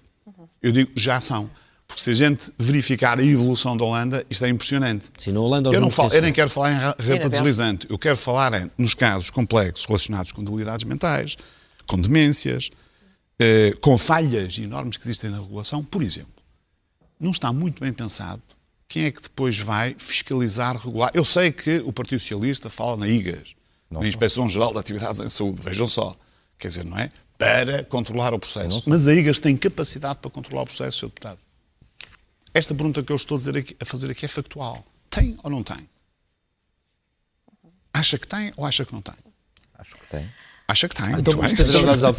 [0.63, 1.49] Eu digo já são.
[1.87, 5.09] Porque se a gente verificar a evolução da Holanda, isto é impressionante.
[5.17, 7.29] Sim, na Holanda, eu, não falo, eu nem quero falar em ra- rapa Bélgica.
[7.31, 7.87] deslizante.
[7.89, 11.39] Eu quero falar é, nos casos complexos relacionados com debilidades mentais,
[11.87, 12.69] com demências,
[13.39, 15.85] eh, com falhas enormes que existem na regulação.
[15.85, 16.33] Por exemplo,
[17.19, 18.43] não está muito bem pensado
[18.89, 21.11] quem é que depois vai fiscalizar, regular.
[21.15, 23.55] Eu sei que o Partido Socialista fala na IGAS,
[23.91, 26.17] na Inspeção Geral de Atividades em Saúde, vejam só.
[26.59, 27.13] Quer dizer, não é?
[27.37, 28.83] Para controlar o processo.
[28.87, 31.07] Mas a IGAS tem capacidade para controlar o processo, Sr.
[31.09, 31.39] Deputado.
[32.55, 34.85] Esta pergunta que eu estou a, aqui- a fazer aqui é factual.
[35.11, 35.89] Tem ou não tem?
[37.93, 39.15] Acha que tem ou acha que não tem?
[39.75, 40.29] Acho que tem.
[40.69, 41.13] Acha que tem.
[41.19, 41.33] Então,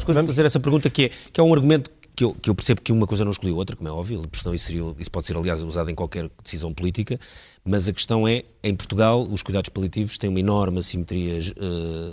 [0.08, 2.82] vamos fazer essa pergunta que é, que é um argumento que eu, que eu percebo
[2.82, 5.26] que uma coisa não exclui a outra, como é óbvio, senão isso, seria, isso pode
[5.26, 7.18] ser, aliás, usado em qualquer decisão política,
[7.64, 11.44] mas a questão é, em Portugal, os cuidados paliativos têm uma enorme assimetria eh,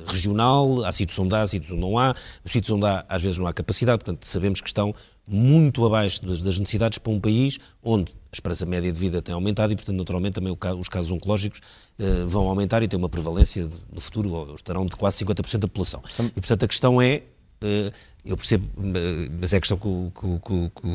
[0.06, 2.14] regional, há sítios onde há, há sítios onde não há,
[2.44, 4.94] os sítios onde há, às vezes não há capacidade, portanto, sabemos que estão
[5.26, 9.72] muito abaixo das, necessidades para um país onde a esperança média de vida tem aumentado
[9.72, 11.60] e, portanto, naturalmente, também os casos oncológicos
[11.98, 15.68] eh, vão aumentar e têm uma prevalência de- no futuro, estarão de quase 50% da
[15.68, 16.02] população.
[16.20, 17.22] E, portanto, a questão é,
[17.62, 17.92] eh,
[18.24, 20.86] eu percebo, eh, mas é a questão que o, que que que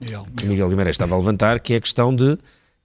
[0.00, 2.38] Miguel, que o Miguel Guimarães estava a levantar, que é a questão de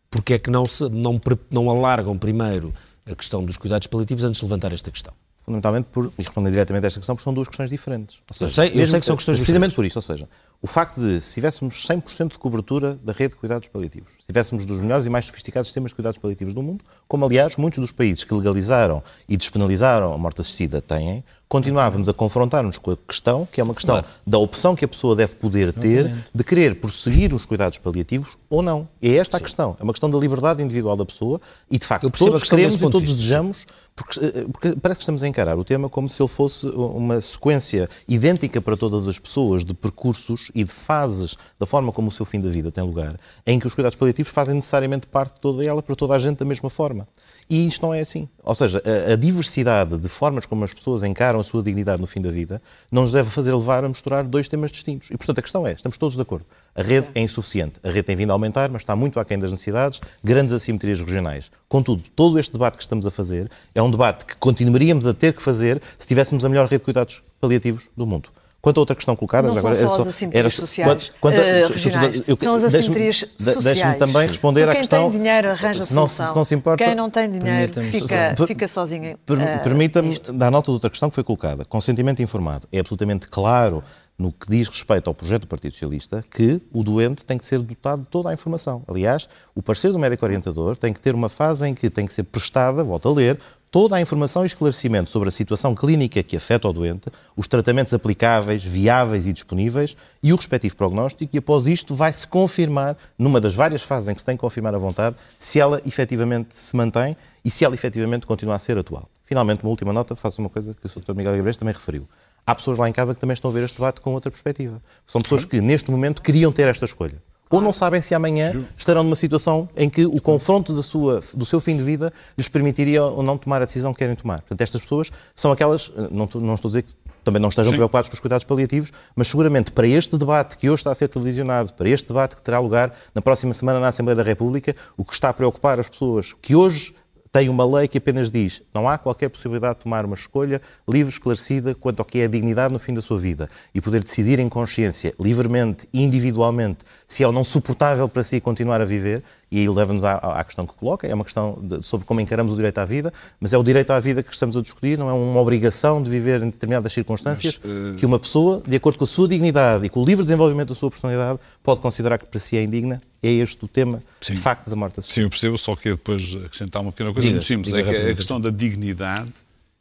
[0.10, 2.74] porque é que não, se, não, não alargam primeiro
[3.06, 5.14] a questão dos cuidados paliativos antes de levantar esta questão.
[5.52, 8.22] Fundamentalmente, por, e respondendo diretamente a esta questão, porque são duas questões diferentes.
[8.40, 9.76] Ou Eu sei- eu sei que são questões Precisamente diferentes.
[9.76, 10.30] por isso, ou seja,
[10.62, 14.66] o facto de, se tivéssemos 100% de cobertura da rede de cuidados paliativos, se tivéssemos
[14.66, 17.92] dos melhores e mais sofisticados sistemas de cuidados paliativos do mundo, como aliás muitos dos
[17.92, 23.46] países que legalizaram e despenalizaram a morte assistida têm, continuávamos a confrontar-nos com a questão,
[23.52, 24.08] que é uma questão claro.
[24.26, 28.62] da opção que a pessoa deve poder ter de querer prosseguir os cuidados paliativos ou
[28.62, 28.88] não.
[29.02, 29.44] É esta Sim.
[29.44, 29.78] a questão.
[29.78, 33.02] É uma questão da liberdade individual da pessoa e, de facto, todos queremos e todos
[33.02, 36.66] desejamos porque, eh, porque, parece que estamos a encarar o tema como se ele fosse
[36.68, 42.08] uma sequência idêntica para todas as pessoas de percursos e de fases da forma como
[42.08, 45.36] o seu fim da vida tem lugar, em que os cuidados paliativos fazem necessariamente parte
[45.36, 47.08] de toda ela para toda a gente da mesma forma.
[47.52, 48.30] E isto não é assim.
[48.46, 52.08] Ou seja, a, a, diversidade de formas como as pessoas encaram a sua dignidade no
[52.08, 55.10] fim da vida não nos deve fazer levar a misturar dois temas distintos.
[55.12, 57.74] E, portanto, a questão é, estamos todos de acordo, a rede é insuficiente.
[57.84, 61.52] A rede tem vindo a aumentar, mas está muito aquém das necessidades, grandes assimetrias regionais.
[61.68, 65.34] Contudo, todo este debate que estamos a fazer é um debate que continuaríamos a ter
[65.34, 68.30] que fazer se tivéssemos a melhor rede de cuidados paliativos do mundo.
[68.62, 71.38] Quanto a outra questão colocada, não agora, são só as assimetrias sociais, quanto.
[71.38, 73.64] Eu, são as assimetrias sociais.
[73.64, 75.02] Deixe-me também responder à questão...
[75.02, 76.08] quem tem dinheiro arranja se não.
[76.08, 79.18] Se não se importa, quem não tem dinheiro fica, fica sozinho.
[79.26, 81.66] Per, uh, Permita-me dar nota de outra questão que foi colocada.
[81.66, 82.68] Consentimento informado.
[82.72, 83.84] É absolutamente claro
[84.22, 87.58] no que diz respeito ao projeto do Partido Socialista, que o doente tem que ser
[87.58, 88.84] dotado de toda a informação.
[88.88, 92.14] Aliás, o parceiro do médico orientador tem que ter uma fase em que tem que
[92.14, 93.40] ser prestada, volto a ler,
[93.72, 97.94] toda a informação e esclarecimento sobre a situação clínica que afeta o doente, os tratamentos
[97.94, 103.56] aplicáveis, viáveis e disponíveis e o respectivo prognóstico, e após isto vai-se confirmar, numa das
[103.56, 107.16] várias fases em que se tem que confirmar a vontade, se ela efetivamente se mantém
[107.46, 109.10] e se ela efetivamente continua a ser atual.
[109.24, 111.16] Finalmente, uma última nota, faço uma coisa que o Sr.
[111.16, 112.08] Miguel Guimarães também referiu.
[112.46, 114.82] Há pessoas lá em casa que também estão a ver este debate com outra perspectiva.
[115.08, 117.22] São pessoas que, neste momento, queriam ter esta escolha
[117.52, 121.46] ou não sabem se amanhã estarão numa situação em que o confronto da sua, do
[121.46, 124.40] seu fim de vida lhes permitiria ou não tomar a decisão que querem tomar.
[124.40, 126.94] Portanto, estas pessoas são aquelas, não, não estou a dizer que
[127.24, 127.76] também não estejam Sim.
[127.76, 131.08] preocupados com os cuidados paliativos, mas seguramente para este debate que hoje está a ser
[131.08, 135.06] televisionado, para este debate que terá lugar na próxima semana na Assembleia da República, o
[135.06, 136.96] que está a preocupar as pessoas que hoje
[137.32, 141.12] tem uma lei que apenas diz não há qualquer possibilidade de tomar uma escolha livre,
[141.12, 143.50] esclarecida quanto ao que é a dignidade no fim da sua vida.
[143.74, 148.82] E poder decidir em consciência, livremente, individualmente, se é ou não suportável para si continuar
[148.82, 152.06] a viver, e aí leva-nos à, à, questão que coloca, é uma questão de, sobre
[152.06, 154.62] como encaramos o direito à vida, mas é o direito à vida que estamos a
[154.62, 157.96] discutir, não é uma obrigação de viver em determinadas circunstâncias mas, uh...
[157.98, 160.76] que uma pessoa, de acordo com a sua dignidade e com o livre desenvolvimento da
[160.76, 163.02] sua personalidade, pode considerar que para si é indigna.
[163.24, 164.34] É este o tema, Sim.
[164.34, 165.22] de facto, da morte assistida.
[165.22, 168.10] Sim, eu percebo, só que depois acrescentar uma pequena coisa diga, muito simples, é que
[168.10, 169.36] a questão da dignidade,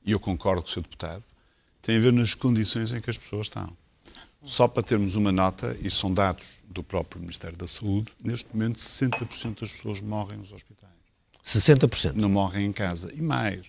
[0.05, 0.83] e eu concordo com o Sr.
[0.83, 1.23] Deputado,
[1.81, 3.80] tem a ver nas condições em que as pessoas estão.
[4.43, 8.79] Só para termos uma nota, e são dados do próprio Ministério da Saúde, neste momento
[8.79, 10.91] 60% das pessoas morrem nos hospitais.
[11.45, 12.15] 60%?
[12.15, 13.11] Não morrem em casa.
[13.13, 13.67] E mais.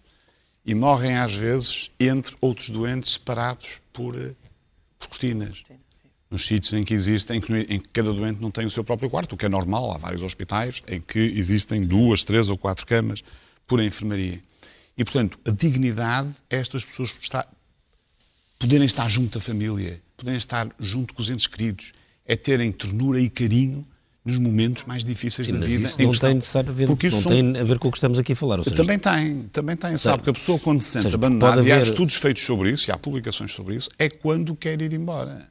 [0.65, 4.35] E morrem, às vezes, entre outros doentes separados por, eh,
[4.99, 5.63] por cortinas.
[5.67, 6.09] Sim, sim.
[6.29, 8.83] Nos sítios em que existem, em que, em que cada doente não tem o seu
[8.83, 9.91] próprio quarto, o que é normal.
[9.91, 13.23] Há vários hospitais em que existem duas, três ou quatro camas
[13.65, 14.41] por enfermaria.
[14.97, 17.47] E, portanto, a dignidade é estas pessoas estar,
[18.59, 21.91] poderem estar junto da família, poderem estar junto com os entes queridos,
[22.25, 23.85] é terem ternura e carinho
[24.23, 25.87] nos momentos mais difíceis Sim, da vida.
[25.87, 27.31] Isso não, tem, a ver, não são...
[27.31, 28.63] tem a ver com o que estamos aqui a falar.
[28.63, 29.97] Seja, também tem, também tem.
[29.97, 31.69] Sabe que a pessoa quando se sente abandonada, haver...
[31.69, 34.93] e há estudos feitos sobre isso, e há publicações sobre isso, é quando quer ir
[34.93, 35.50] embora.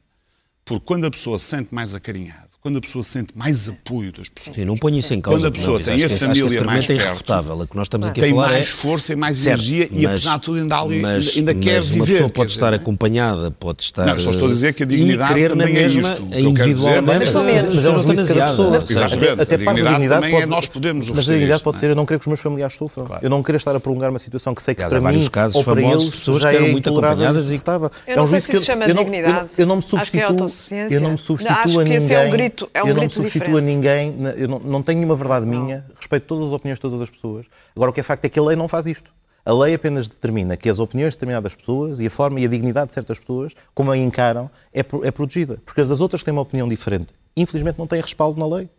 [0.71, 4.29] Porque quando a pessoa se sente mais acarinhada, quando a pessoa sente mais apoio das
[4.29, 4.55] pessoas.
[4.55, 5.39] Sim, não ponho isso em causa.
[5.39, 8.21] Quando a pessoa não, tem a família mais é perto, a que nós estamos aqui
[8.21, 8.71] tem a falar mais é...
[8.71, 11.65] força e mais certo, energia mas, e apesar de tudo ainda, ali, mas, ainda mas
[11.65, 11.95] quer viver.
[11.95, 12.81] uma pessoa pode estar dizer, é?
[12.83, 14.05] acompanhada, pode estar...
[14.05, 16.39] Não, só estou a dizer que a dignidade e também na é mesma, isto.
[16.39, 18.85] individualmente, mas, mas é um juízo de pessoa.
[18.87, 19.41] Exatamente.
[19.41, 22.19] Até, a dignidade também é nós podemos Mas a dignidade pode ser eu não querer
[22.19, 23.07] que os meus familiares sofram.
[23.23, 25.81] Eu não querer estar a prolongar uma situação que sei que para mim ou para
[25.81, 27.91] eles pessoas que eram muito acompanhadas e estava.
[28.05, 29.49] Eu não sei se isso chama dignidade.
[29.57, 30.47] Eu não me substituo
[30.89, 32.53] eu não me substituo a ninguém.
[32.73, 35.63] Eu não me substituo a ninguém eu não, não tenho nenhuma verdade não.
[35.63, 37.45] minha, respeito todas as opiniões de todas as pessoas.
[37.75, 39.11] Agora, o que é facto é que a lei não faz isto.
[39.43, 42.47] A lei apenas determina que as opiniões de determinadas pessoas e a forma e a
[42.47, 45.57] dignidade de certas pessoas, como a encaram, é, é protegida.
[45.65, 48.69] Porque as outras que têm uma opinião diferente, infelizmente não têm respaldo na lei.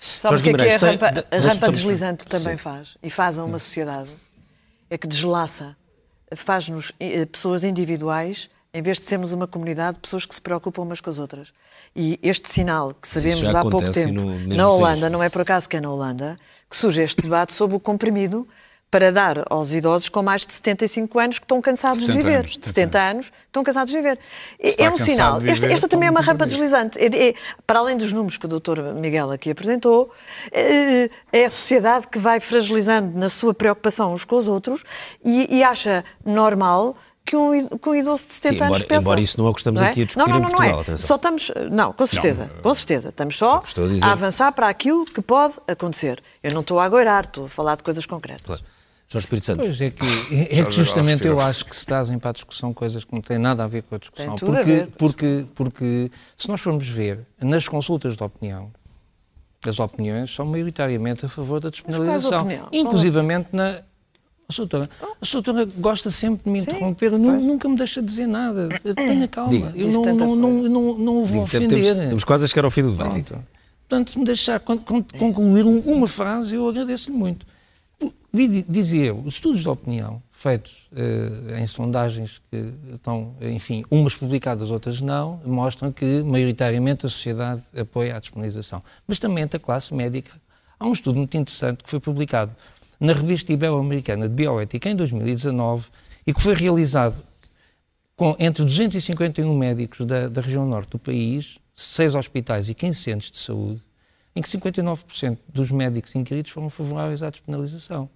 [0.00, 2.62] Sabe o que é que a rampa, a rampa deslizante também Sim.
[2.62, 2.96] faz?
[3.00, 4.10] E faz a uma sociedade?
[4.90, 5.76] É que deslaça,
[6.34, 10.82] faz-nos eh, pessoas individuais em vez de sermos uma comunidade de pessoas que se preocupam
[10.82, 11.52] umas com as outras.
[11.94, 15.68] E este sinal que sabemos de há pouco tempo na Holanda, não é por acaso
[15.68, 16.38] que é na Holanda,
[16.70, 18.48] que surge este debate sobre o comprimido
[18.92, 22.40] para dar aos idosos com mais de 75 anos que estão cansados de viver.
[22.40, 24.18] Anos, 70, 70 anos estão cansados de viver.
[24.76, 25.38] é um sinal.
[25.38, 26.98] Viver, esta, esta também é uma rampa deslizante.
[26.98, 27.34] É, é,
[27.66, 28.92] para além dos números que o Dr.
[28.94, 30.12] Miguel aqui apresentou,
[30.52, 34.84] é, é a sociedade que vai fragilizando na sua preocupação uns com os outros
[35.24, 36.94] e, e acha normal
[37.24, 39.00] que um, que um idoso de 70 Sim, embora- anos pensa.
[39.00, 40.50] embora isso não é o que estamos Não aqui a discutir não, não, em não,
[40.50, 40.96] Portugal, Não, é.
[40.96, 43.08] Só estamos, não, com certeza, com certeza.
[43.10, 43.62] Estamos só
[44.02, 46.22] a a avançar para aquilo que pode acontecer.
[46.42, 48.42] Eu não estou a agoirar, estou a falar de coisas concretas.
[48.44, 48.62] Claro.
[49.08, 49.58] Jorge Espírito Santo.
[49.60, 50.04] Pois é que,
[50.58, 53.36] é que justamente eu acho que se trazem para a discussão coisas que não têm
[53.38, 54.26] nada a ver com a discussão.
[54.26, 54.86] Tem tudo a porque, ver.
[54.96, 58.72] porque, porque se nós formos ver nas consultas de opinião,
[59.66, 62.48] as opiniões são maioritariamente a favor da despenalização.
[62.72, 63.82] Inclusivamente na.
[64.48, 68.26] A doutora, a doutora gosta sempre de me Sim, interromper, nu- nunca me deixa dizer
[68.26, 68.68] nada.
[68.94, 69.72] Tenha calma, Diga.
[69.74, 71.68] eu não, não, não, não, não o vou ofender.
[71.68, 73.22] temos, temos quase a chegar ao fim do debate.
[73.22, 73.44] Pronto.
[73.88, 77.46] Portanto, se me deixar con- con- concluir um- uma frase, eu agradeço-lhe muito.
[78.32, 83.84] Vi di- dizer eu, os estudos de opinião feitos eh, em sondagens que estão, enfim,
[83.90, 88.82] umas publicadas, outras não, mostram que maioritariamente a sociedade apoia a despenalização.
[89.06, 90.32] Mas também entre a classe médica.
[90.80, 92.50] Há um estudo muito interessante que foi publicado
[93.02, 95.88] na revista Ibero-Americana de Bioética em 2019
[96.24, 97.20] e que foi realizado
[98.14, 103.30] com, entre 251 médicos da, da região norte do país, seis hospitais e 15 centros
[103.32, 103.82] de saúde,
[104.36, 108.08] em que 59% dos médicos inquiridos foram favoráveis à despenalização.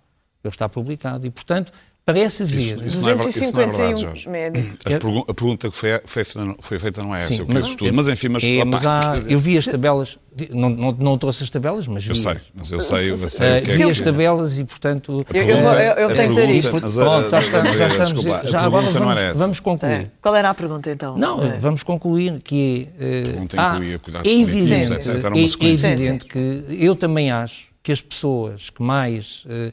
[0.45, 1.72] Ele está publicado e, portanto,
[2.07, 2.57] parece haver...
[2.59, 4.98] Isso, isso não é, ver- isso não é verdade, 251 Jorge.
[5.00, 7.46] pergun- a pergunta que foi, foi feita, não- foi feita não é essa, Sim, eu
[7.46, 7.92] conheço mas- tudo.
[7.92, 10.16] Mas enfim, mas, É, mas há- eu vi as tabelas,
[10.50, 12.11] não, não, não trouxe as tabelas, mas vi.
[12.11, 14.59] eu sei, mas eu sei, eu sei Eh, o que é vi que- as tabelas
[14.61, 15.26] e, portanto...
[15.34, 16.78] Eu- eu vou- eu- eu a tenho que dizer isto.
[16.80, 19.20] mas a- Pronto, já a- estamos, já estamos desculpa, a já agora pergunta não vamos,
[19.20, 19.38] era essa.
[19.40, 19.92] vamos concluir.
[19.92, 20.11] É.
[20.22, 21.18] Qual era a pergunta então?
[21.18, 21.59] Não, É.
[21.59, 23.04] vamos concluir que é.
[23.04, 25.09] eh, pergunta há- incluía cuidados é evidente, etc.
[25.09, 29.72] É, é evidente que eu também acho que as pessoas que mais eh, eh, eh,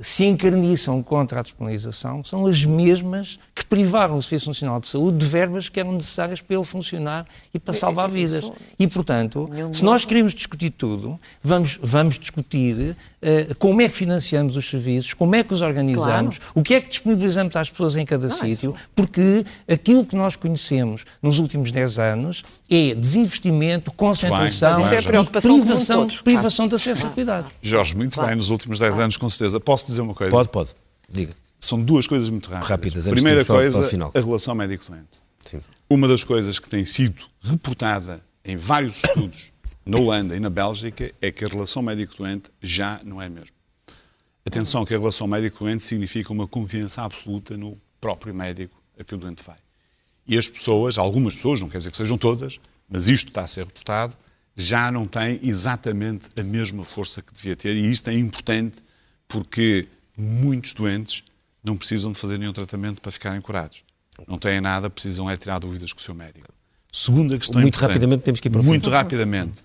[0.00, 5.18] se encarniçam contra a despenalização são as mesmas que privaram o Serviço Nacional de Saúde
[5.18, 8.50] de verbas que eram necessárias para ele funcionar e para salvar vidas.
[8.78, 14.56] E, portanto, se nós queremos discutir tudo, vamos, vamos discutir eh, como é que financiamos
[14.56, 18.04] os serviços, como é que os organizamos, o que é que disponibilizamos às pessoas em
[18.04, 25.04] cada sítio, porque aquilo que nós conhecemos nos últimos 10 anos é desinvestimento, concentração Mas
[25.04, 26.24] isso é e privação, claro.
[26.24, 27.52] privação de acesso a cuidados.
[27.62, 29.60] Jorge, muito bem, nos últimos 10 anos, com certeza.
[29.60, 30.30] Posso dizer uma coisa?
[30.30, 30.70] Pode, pode.
[31.08, 31.34] Diga.
[31.58, 32.68] São duas coisas muito rápidas.
[32.68, 35.20] Rápidas, Primeira coisa, a relação médico-doente.
[35.44, 35.60] Sim.
[35.88, 39.52] Uma das coisas que tem sido reportada em vários estudos
[39.84, 43.54] na Holanda e na Bélgica é que a relação médico-doente já não é a mesma.
[44.44, 49.18] Atenção que a relação médico-doente significa uma confiança absoluta no próprio médico a que o
[49.18, 49.56] doente vai.
[50.26, 52.58] E as pessoas, algumas pessoas, não quer dizer que sejam todas,
[52.88, 54.16] mas isto está a ser reportado,
[54.56, 57.74] já não têm exatamente a mesma força que devia ter.
[57.74, 58.82] E isto é importante
[59.26, 61.24] porque muitos doentes
[61.64, 63.82] não precisam de fazer nenhum tratamento para ficarem curados.
[64.28, 66.48] Não têm nada, precisam é tirar dúvidas com o seu médico.
[66.90, 69.62] Segunda questão Muito rapidamente temos que ir para Muito rapidamente.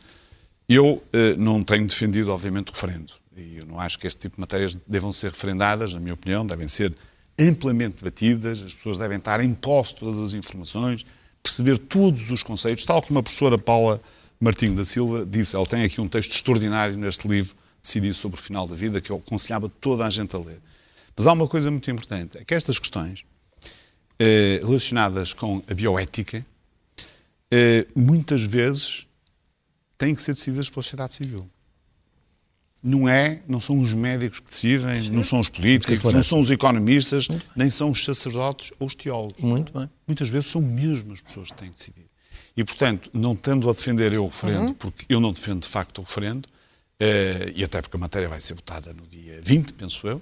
[0.69, 3.13] Eu eh, não tenho defendido, obviamente, o referendo.
[3.35, 6.45] E eu não acho que este tipo de matérias devam ser referendadas, na minha opinião,
[6.45, 6.95] devem ser
[7.37, 11.05] amplamente debatidas, as pessoas devem estar em posse todas as informações,
[11.43, 14.01] perceber todos os conceitos, tal como a professora Paula
[14.39, 18.41] Martinho da Silva disse, ela tem aqui um texto extraordinário neste livro, Decidir sobre o
[18.41, 20.59] Final da Vida, que eu aconselhava toda a gente a ler.
[21.15, 23.23] Mas há uma coisa muito importante, é que estas questões
[24.19, 26.45] eh, relacionadas com a bioética,
[27.51, 29.05] eh, muitas vezes
[29.97, 31.47] têm que ser decididas pela sociedade civil.
[32.81, 36.49] Não é, não são os médicos que decidem, não são os políticos, não são os
[36.49, 39.41] economistas, nem são os sacerdotes ou os teólogos.
[39.41, 39.89] Muito bem.
[40.05, 42.06] Muitas vezes são mesmo as pessoas que têm que decidir.
[42.57, 45.99] E, portanto, não tendo a defender eu o referendo, porque eu não defendo de facto
[45.99, 46.49] o referendo,
[46.99, 50.19] eh, e até porque a matéria vai ser votada no dia 20, penso eu.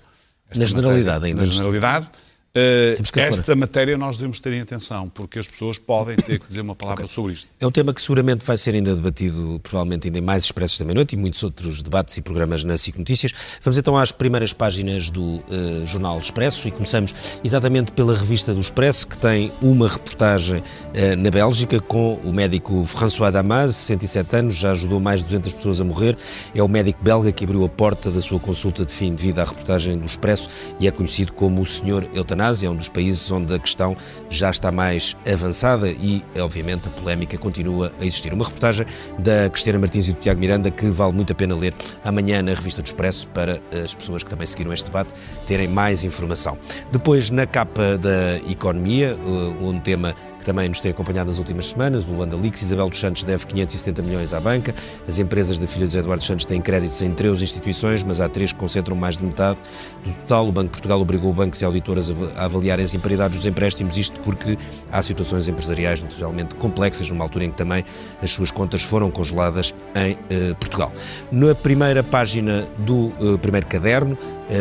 [0.53, 1.45] Na generalidade matéria- ainda.
[1.45, 2.09] Na generalidade.
[2.55, 3.39] Acelerar.
[3.39, 6.75] esta matéria nós devemos ter em atenção, porque as pessoas podem ter que dizer uma
[6.75, 7.49] palavra sobre isto.
[7.59, 10.85] É um tema que seguramente vai ser ainda debatido, provavelmente ainda em mais expressos da
[10.85, 13.33] meia-noite e muitos outros debates e programas na SIC Notícias.
[13.61, 18.59] Vamos então às primeiras páginas do eh, Jornal Expresso e começamos exatamente pela revista do
[18.59, 24.55] Expresso, que tem uma reportagem eh, na Bélgica com o médico François Damas, 67 anos,
[24.55, 26.17] já ajudou mais de 200 pessoas a morrer.
[26.53, 29.41] É o médico belga que abriu a porta da sua consulta de fim de vida
[29.41, 30.49] à reportagem do Expresso
[30.79, 33.95] e é conhecido como o Senhor Eutanásia, é um dos países onde a questão
[34.29, 38.33] já está mais avançada e, obviamente, a polémica continua a existir.
[38.33, 38.85] Uma reportagem
[39.19, 41.73] da Cristina Martins e do Tiago Miranda que vale muito a pena ler
[42.03, 45.13] amanhã na revista do Expresso para as pessoas que também seguiram este debate
[45.47, 46.57] terem mais informação.
[46.91, 49.17] Depois, na capa da Economia,
[49.61, 52.99] um tema que também nos tem acompanhado nas últimas semanas, o Luanda Leaks, Isabel dos
[52.99, 54.73] Santos deve 570 milhões à banca,
[55.07, 58.53] as empresas da filha de Eduardo Santos têm créditos em 13 instituições, mas há três
[58.53, 59.59] que concentram mais de metade
[60.05, 60.47] do total.
[60.47, 63.97] O Banco de Portugal obrigou bancos e auditoras a a avaliarem as imparidades dos empréstimos,
[63.97, 64.57] isto porque
[64.91, 67.83] há situações empresariais naturalmente complexas, numa altura em que também
[68.21, 70.91] as suas contas foram congeladas em eh, Portugal.
[71.31, 74.17] Na primeira página do eh, primeiro caderno,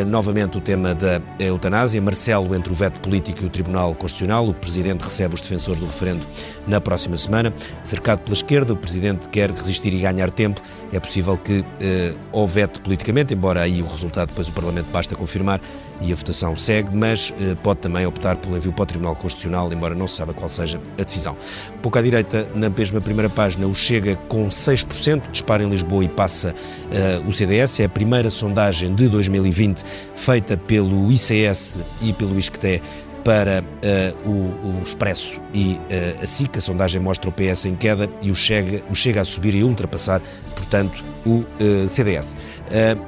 [0.06, 2.00] novamente o tema da eutanásia.
[2.00, 4.48] Marcelo entre o veto político e o Tribunal Constitucional.
[4.48, 6.26] O Presidente recebe os defensores do referendo
[6.66, 7.52] na próxima semana.
[7.82, 10.60] Cercado pela esquerda, o Presidente quer resistir e ganhar tempo.
[10.92, 15.14] É possível que eh, ou vete politicamente, embora aí o resultado depois o Parlamento basta
[15.14, 15.60] confirmar
[16.00, 19.72] e a votação segue, mas eh, pode também optar pelo envio para o Tribunal Constitucional,
[19.72, 21.36] embora não se saiba qual seja a decisão.
[21.82, 26.08] Pouco à direita, na mesma primeira página, o Chega com 6%, dispara em Lisboa e
[26.08, 27.80] passa uh, o CDS.
[27.80, 29.73] É a primeira sondagem de 2020
[30.14, 32.80] feita pelo ICS e pelo ISCTE
[33.24, 36.58] para uh, o, o, Expresso e uh, a SIC.
[36.58, 39.64] A sondagem mostra o PS em queda e o Chega, o Chega a subir e
[39.64, 40.20] ultrapassar,
[40.54, 42.36] portanto, o uh, CDS.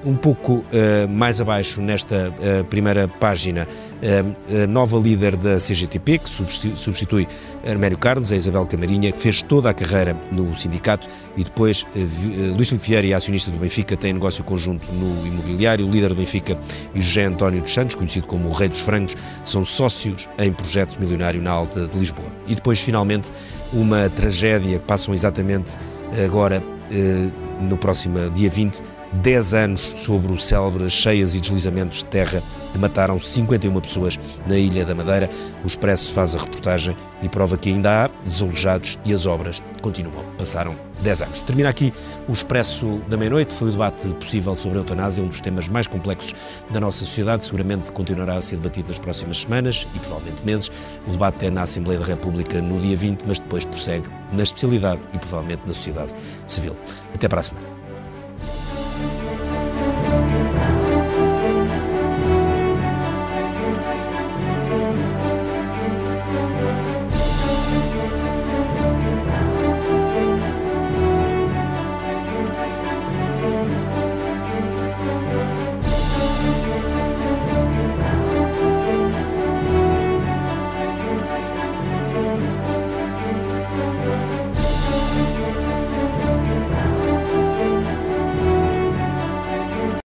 [0.05, 0.64] um pouco
[1.11, 2.35] mais abaixo, nesta
[2.71, 3.69] primeira página,
[4.64, 7.29] a nova líder da CGTP, que substitui
[7.69, 11.87] Armério Carlos, a Isabel Camarinha, que fez toda a carreira no sindicato e depois
[12.55, 15.87] Luís Filipe acionista do Benfica, tem negócio conjunto no imobiliário.
[15.87, 16.59] O líder do Benfica
[16.95, 19.14] e José António dos Santos, conhecido como o Rei dos Frangos,
[19.45, 22.29] são sócios negócios em projeto milionário na Alta de Lisboa.
[22.47, 23.31] E depois, finalmente,
[23.73, 25.77] uma tragédia que passam exatamente
[26.25, 27.29] agora, eh,
[27.61, 28.83] no próximo dia 20,
[29.17, 32.43] 10 anos sobre o célebre cheias e deslizamentos de terra
[32.73, 35.31] que mataram 51 pessoas na Ilha da Madeira.
[35.64, 40.25] O Expresso faz a reportagem e prova que ainda há desalojados e as obras continuam.
[40.37, 41.39] Passaram 10 anos.
[41.41, 41.93] Termina aqui
[42.29, 43.55] o Expresso da Meia-Noite.
[43.55, 46.35] Foi o debate possível sobre a eutanásia, um dos temas mais complexos
[46.71, 47.45] da nossa sociedade.
[47.45, 50.71] Seguramente continuará a ser debatido nas próximas semanas e provavelmente meses.
[51.07, 55.01] O debate é na Assembleia da República no dia 20, mas depois prossegue na especialidade
[55.14, 56.12] e provavelmente na sociedade
[56.47, 56.77] civil.
[57.14, 57.76] Até para a semana.